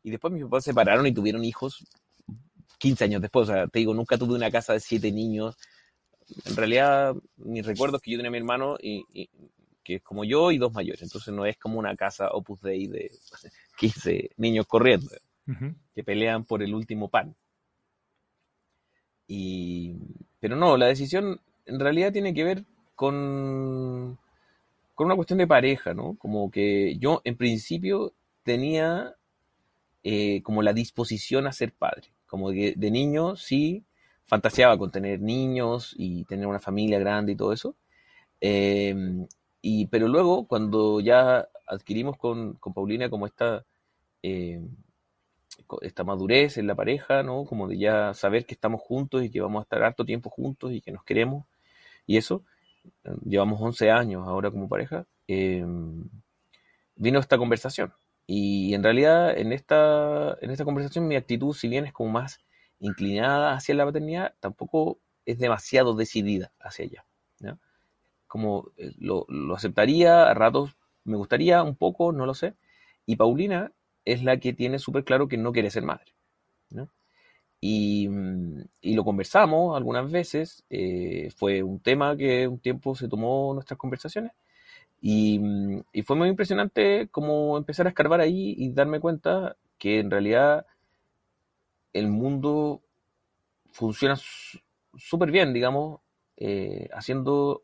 [0.03, 1.87] Y después mis papás se separaron y tuvieron hijos
[2.77, 3.49] 15 años después.
[3.49, 5.57] O sea, te digo, nunca tuve una casa de siete niños.
[6.45, 9.31] En realidad, mis recuerdos que yo tenía a mi hermano, y,
[9.83, 11.01] que es como yo, y dos mayores.
[11.01, 13.11] Entonces no es como una casa opus dei de
[13.79, 15.09] 15 niños corriendo
[15.95, 17.37] Que pelean por el último pan.
[19.27, 19.95] Y,
[20.41, 24.19] pero no, la decisión en realidad tiene que ver con,
[24.95, 26.17] con una cuestión de pareja, ¿no?
[26.19, 29.17] Como que yo en principio tenía
[30.05, 32.13] eh, como la disposición a ser padre.
[32.27, 33.85] Como de niño sí
[34.27, 37.77] fantaseaba con tener niños y tener una familia grande y todo eso.
[38.41, 38.95] Eh,
[39.63, 43.65] y, pero luego, cuando ya adquirimos con, con Paulina como esta,
[44.23, 44.88] co-
[45.83, 47.45] esta madurez en la pareja, ¿no?
[47.45, 50.73] Como de ya saber que estamos juntos y que vamos a estar harto tiempo juntos
[50.73, 51.45] y que nos queremos
[52.09, 52.43] y eso,
[53.05, 55.65] eh, llevamos 11 años ahora como pareja, eh,
[56.97, 57.93] vino esta conversación.
[58.27, 62.41] Y en realidad en esta, en esta conversación mi actitud, si bien es como más
[62.81, 67.05] inclinada hacia la paternidad, tampoco es demasiado decidida hacia ella.
[67.41, 67.59] ¿ya?
[68.27, 72.55] Como eh, lo, lo aceptaría, a ratos me gustaría un poco, no lo sé.
[73.07, 73.73] Y Paulina
[74.13, 76.13] es la que tiene súper claro que no quiere ser madre.
[76.71, 76.89] ¿no?
[77.61, 83.09] Y, mm, y lo conversamos algunas veces, eh, fue un tema que un tiempo se
[83.09, 84.33] tomó nuestras conversaciones.
[85.01, 90.01] Y, mm, y fue muy impresionante como empezar a escarbar ahí y darme cuenta que
[90.01, 90.67] en realidad
[91.93, 92.81] el mundo
[93.73, 94.17] funciona
[94.97, 96.01] súper bien, digamos,
[96.37, 97.63] eh, haciendo,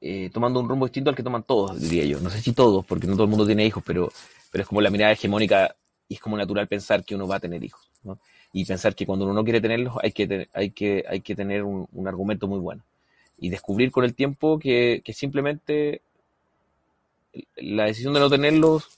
[0.00, 2.20] eh, tomando un rumbo distinto al que toman todos, diría yo.
[2.20, 4.10] No sé si todos, porque no todo el mundo tiene hijos, pero,
[4.52, 5.76] pero es como la mirada hegemónica
[6.08, 8.20] y es como natural pensar que uno va a tener hijos, ¿no?
[8.54, 11.64] Y pensar que cuando uno no quiere tenerlos hay que, hay que, hay que tener
[11.64, 12.84] un, un argumento muy bueno.
[13.38, 16.02] Y descubrir con el tiempo que, que simplemente
[17.56, 18.88] la decisión de no tenerlos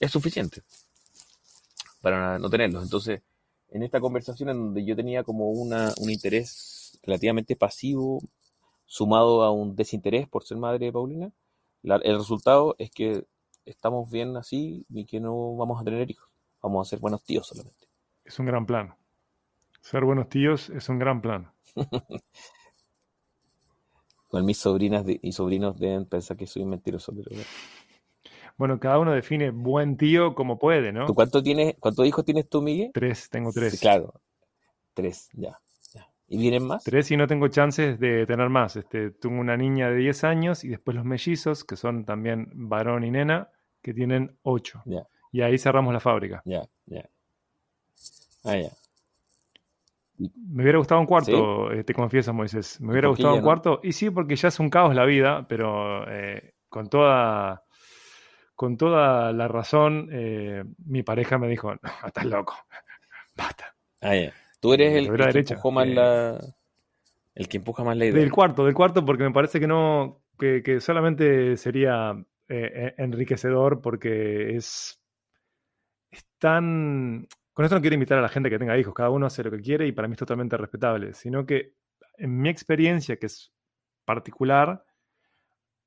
[0.00, 0.62] es suficiente
[2.00, 2.82] para no tenerlos.
[2.82, 3.20] Entonces,
[3.70, 8.22] en esta conversación en donde yo tenía como una, un interés relativamente pasivo,
[8.86, 11.32] sumado a un desinterés por ser madre de Paulina,
[11.82, 13.24] la- el resultado es que
[13.70, 16.28] estamos bien así y que no vamos a tener hijos.
[16.62, 17.88] Vamos a ser buenos tíos solamente.
[18.24, 18.94] Es un gran plan.
[19.80, 21.50] Ser buenos tíos es un gran plan.
[24.28, 27.46] Con mis sobrinas y sobrinos deben pensar que soy mentiroso, pero bueno.
[28.60, 31.06] Bueno, cada uno define buen tío como puede, ¿no?
[31.06, 32.90] ¿Tú cuánto tienes, cuántos hijos tienes tú, Miguel?
[32.92, 33.72] Tres, tengo tres.
[33.72, 34.20] Sí, claro,
[34.92, 35.58] tres, ya,
[35.94, 36.06] ya.
[36.28, 36.84] ¿Y vienen más?
[36.84, 38.76] Tres y no tengo chances de tener más.
[38.76, 43.02] Este, tengo una niña de 10 años y después los mellizos, que son también varón
[43.02, 43.48] y nena,
[43.82, 44.82] que tienen 8.
[44.86, 45.06] Ya.
[45.32, 46.42] Y ahí cerramos la fábrica.
[46.44, 47.08] Ya, ya.
[48.44, 48.70] Ah, ya.
[50.18, 52.80] Me hubiera gustado un cuarto, eh, te confieso, Moisés.
[52.80, 53.44] Me hubiera gustado un no?
[53.44, 53.80] cuarto.
[53.82, 57.64] Y sí, porque ya es un caos la vida, pero eh, con toda
[58.60, 62.54] con toda la razón, eh, mi pareja me dijo, no, estás loco,
[63.34, 63.74] basta.
[64.02, 64.34] Ah, ya.
[64.60, 66.38] Tú eres el, el que derecha, empujó más la...
[67.34, 68.20] El que empuja más la idea.
[68.20, 73.02] Del cuarto, del cuarto, porque me parece que no, que, que solamente sería eh, e-
[73.04, 75.00] enriquecedor porque es,
[76.10, 77.26] es tan...
[77.52, 79.50] Con esto no quiero invitar a la gente que tenga hijos, cada uno hace lo
[79.50, 81.74] que quiere y para mí es totalmente respetable, sino que
[82.16, 83.52] en mi experiencia, que es
[84.04, 84.84] particular,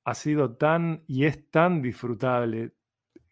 [0.05, 2.73] ha sido tan y es tan disfrutable,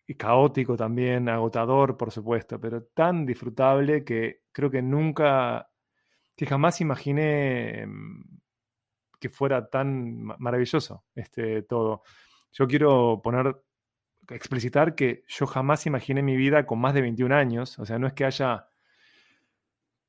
[0.08, 5.70] y caótico también, agotador, por supuesto, pero tan disfrutable que creo que nunca,
[6.36, 8.40] que jamás imaginé mm,
[9.20, 12.04] que fuera tan ma- maravilloso este todo.
[12.52, 13.56] Yo quiero poner,
[14.30, 18.08] explicitar que yo jamás imaginé mi vida con más de 21 años, o sea, no
[18.08, 18.68] es que haya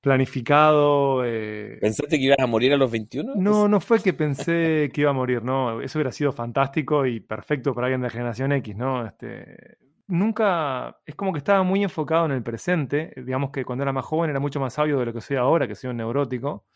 [0.00, 1.24] planificado...
[1.24, 3.34] eh, ¿Pensaste que ibas a morir a los 21?
[3.36, 5.80] no, no fue que pensé que iba a morir, no.
[5.80, 9.06] Eso hubiera sido fantástico y perfecto para alguien de generación X, ¿no?
[9.06, 9.78] Este,
[10.08, 13.12] nunca, es como que estaba muy enfocado en el presente.
[13.16, 15.68] Digamos que cuando era más joven era mucho más sabio de lo que soy ahora,
[15.68, 16.66] que soy un neurótico,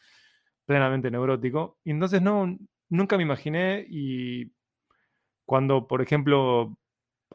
[0.64, 1.78] plenamente neurótico.
[1.84, 2.56] Y entonces no,
[2.88, 4.52] nunca me imaginé y
[5.46, 6.76] cuando, por ejemplo,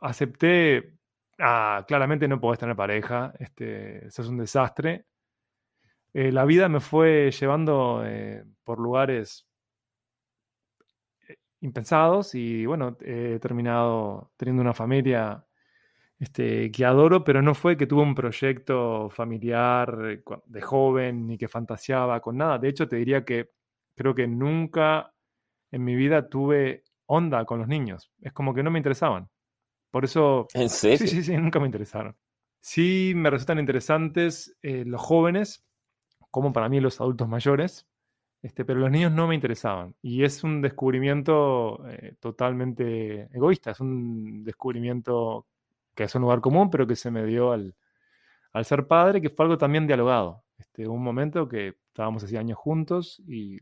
[0.02, 0.98] acepté,
[1.40, 5.06] ah, claramente no podés tener pareja, este, eso es un desastre.
[6.14, 9.48] Eh, la vida me fue llevando eh, por lugares
[11.28, 15.46] eh, impensados y bueno, he terminado teniendo una familia
[16.20, 21.48] este, que adoro, pero no fue que tuve un proyecto familiar de joven ni que
[21.48, 22.60] fantaseaba con nada.
[22.60, 23.52] De hecho, te diría que
[23.96, 25.14] creo que nunca
[25.72, 28.12] en mi vida tuve onda con los niños.
[28.22, 29.30] Es como que no me interesaban.
[29.92, 30.98] Por eso ¿En serio?
[31.00, 32.16] Sí, sí, sí, nunca me interesaron.
[32.62, 35.66] Sí me resultan interesantes eh, los jóvenes,
[36.30, 37.88] como para mí los adultos mayores,
[38.42, 39.96] este, pero los niños no me interesaban.
[40.02, 45.48] Y es un descubrimiento eh, totalmente egoísta, es un descubrimiento
[45.94, 47.76] que es un lugar común, pero que se me dio al,
[48.54, 50.44] al ser padre, que fue algo también dialogado.
[50.58, 53.60] Este, un momento que estábamos hace años juntos y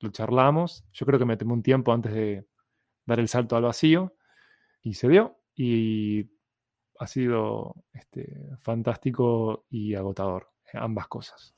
[0.00, 0.84] lo charlamos.
[0.92, 2.46] Yo creo que me tomé un tiempo antes de
[3.08, 4.14] dar el salto al vacío
[4.82, 5.38] y se dio.
[5.54, 6.26] Y
[7.00, 11.54] ha sido este, fantástico y agotador, ambas cosas.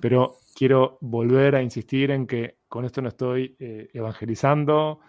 [0.00, 5.00] Pero quiero volver a insistir en que con esto no estoy eh, evangelizando.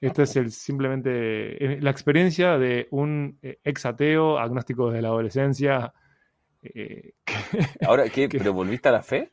[0.00, 5.92] Esto es el, simplemente la experiencia de un eh, ex ateo, agnóstico desde la adolescencia.
[6.62, 7.12] Eh,
[7.86, 8.28] ¿Ahora qué?
[8.28, 9.32] ¿Pero volviste a la fe?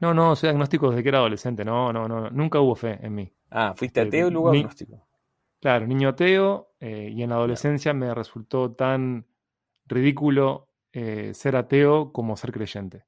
[0.00, 1.64] No, no, soy agnóstico desde que era adolescente.
[1.64, 2.30] No, no, no.
[2.30, 3.32] Nunca hubo fe en mí.
[3.50, 5.08] Ah, fuiste ateo y luego agnóstico.
[5.60, 9.26] Claro, niño ateo y en la adolescencia me resultó tan
[9.86, 13.04] ridículo ser ateo como ser creyente.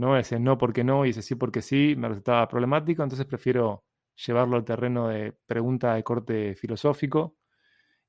[0.00, 0.16] ¿no?
[0.16, 3.84] Ese no porque no y ese sí porque sí me resultaba problemático, entonces prefiero
[4.26, 7.36] llevarlo al terreno de pregunta de corte filosófico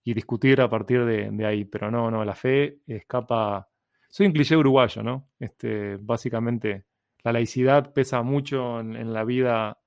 [0.04, 1.66] y discutir a partir de, ahí.
[1.66, 3.68] Pero no, no, la fe escapa.
[4.10, 5.30] Soy un cliché uruguayo, ¿no?
[5.38, 6.86] Este, básicamente,
[7.24, 9.78] la laicidad pesa mucho en, la vida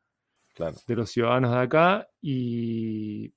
[0.86, 3.34] de los ciudadanos de acá y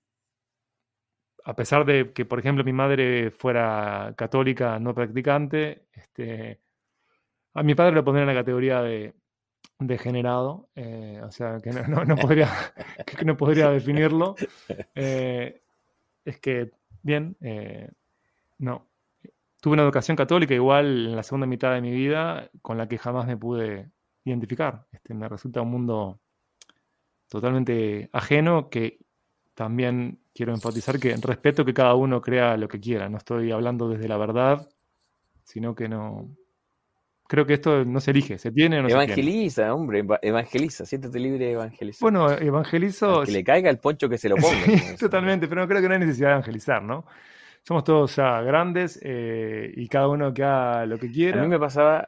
[1.44, 6.62] a pesar de que, por ejemplo, mi madre fuera católica no practicante, este,
[7.54, 9.16] a mi padre lo pondría en la categoría de
[9.80, 12.50] degenerado, eh, o sea, que no, podría,
[13.18, 14.36] que no podría definirlo.
[14.96, 15.62] Eh,
[16.26, 16.72] es que,
[17.02, 17.90] bien, eh,
[18.58, 18.87] no.
[19.62, 22.98] Tuve una educación católica igual en la segunda mitad de mi vida con la que
[22.98, 23.92] jamás me pude
[24.24, 24.86] identificar.
[24.92, 26.20] Este, me resulta un mundo
[27.28, 29.00] totalmente ajeno que
[29.54, 33.10] también quiero enfatizar que respeto que cada uno crea lo que quiera.
[33.10, 34.70] No estoy hablando desde la verdad,
[35.44, 36.30] sino que no,
[37.28, 39.72] creo que esto no se elige, se tiene o no evangeliza, se tiene.
[39.72, 42.02] hombre, evangeliza, siéntate libre de evangelizar.
[42.02, 43.24] Bueno, evangelizo.
[43.24, 44.56] que le caiga el poncho que se lo ponga.
[45.00, 47.06] totalmente, pero no creo que no hay necesidad de evangelizar, ¿no?
[47.64, 51.40] Somos todos ya grandes eh, y cada uno que haga lo que quiera.
[51.40, 52.08] A mí me pasaba,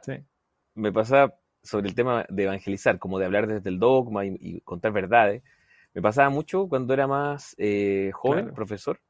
[0.74, 4.92] me pasaba sobre el tema de evangelizar, como de hablar desde el dogma y, contar
[4.92, 5.42] verdades.
[5.92, 9.00] Me pasaba mucho cuando era más eh, joven, profesor,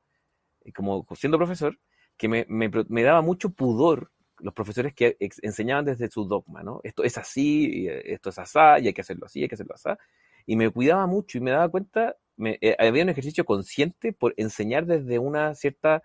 [0.64, 1.78] y como siendo profesor,
[2.16, 4.11] que me, me daba mucho pudor
[4.43, 6.80] los profesores que enseñaban desde su dogma, ¿no?
[6.82, 9.74] Esto es así, eh, esto es asá, y hay que hacerlo así, hay que hacerlo
[9.74, 9.91] así.
[10.47, 14.34] Y me cuidaba mucho y me daba cuenta, me, eh, había un ejercicio consciente por
[14.36, 16.03] enseñar desde una cierta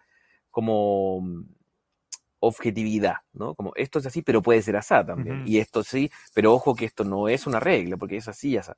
[0.55, 1.43] como mm,
[2.39, 3.55] objetividad, ¿no?
[3.55, 5.43] Como esto es así, pero puede ser asá también.
[5.45, 8.57] Y esto sí, pero ojo que esto no es una regla, porque es así y
[8.57, 8.77] asá.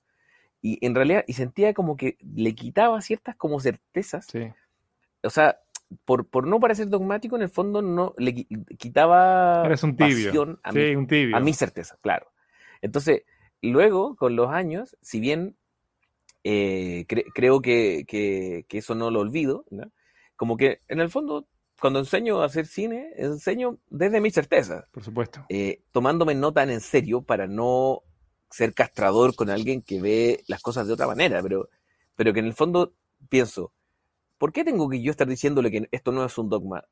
[0.59, 4.25] Y en realidad, y sentía como que le quitaba ciertas como certezas.
[4.25, 4.51] Sí.
[5.21, 5.59] O sea,
[6.03, 8.34] por, por no parecer dogmático, en el fondo no le
[8.80, 10.59] quitaba un tibio.
[10.63, 11.38] a, mi, un tibio.
[11.38, 12.32] a mi certeza, claro.
[12.82, 13.21] Entonces,
[13.61, 15.55] luego, con los años, si bien
[16.43, 17.05] eh,
[17.36, 19.63] creo que, que, eso no lo olvido,
[20.38, 21.45] como que en el fondo,
[21.80, 24.88] cuando enseño a hacer cine, enseño desde mi certeza.
[24.91, 25.45] Por supuesto.
[25.49, 28.03] Eh, tomándome no tan en serio para no
[28.49, 31.69] ser castrador con alguien que ve las cosas de otra manera, pero,
[32.15, 32.93] pero que en el fondo
[33.30, 33.73] pienso,
[34.38, 36.86] ¿por qué tengo que yo estar diciéndole que esto no es un dogma?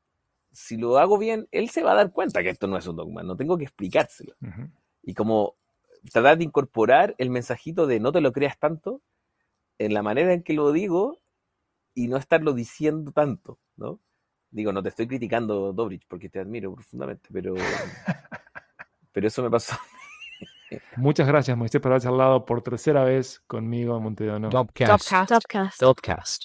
[0.52, 2.96] Si lo hago bien, él se va a dar cuenta que esto no es un
[2.96, 4.34] dogma, no tengo que explicárselo.
[5.02, 5.56] Y como
[6.12, 9.02] tratar de incorporar el mensajito de no te lo creas tanto
[9.78, 11.20] en la manera en que lo digo
[11.94, 14.00] y no estarlo diciendo tanto, ¿no?
[14.50, 17.54] Digo, no te estoy criticando, Dobrich, porque te admiro profundamente, pero,
[19.12, 19.76] pero eso me pasó
[20.96, 24.38] Muchas gracias, Moisés, por haber charlado por tercera vez conmigo en Montevideo.
[24.50, 25.30] Dopcast.
[25.80, 26.44] Dopcast.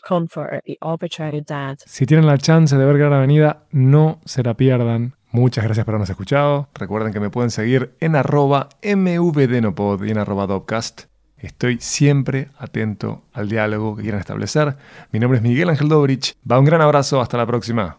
[1.86, 5.16] Si tienen la chance de ver Gran Avenida, no se la pierdan.
[5.32, 6.68] Muchas gracias por habernos escuchado.
[6.74, 11.11] Recuerden que me pueden seguir en arroba mvdnopod y en arroba dopcast.
[11.42, 14.78] Estoy siempre atento al diálogo que quieran establecer.
[15.12, 16.36] Mi nombre es Miguel Ángel Dobrich.
[16.50, 17.20] Va un gran abrazo.
[17.20, 17.98] Hasta la próxima.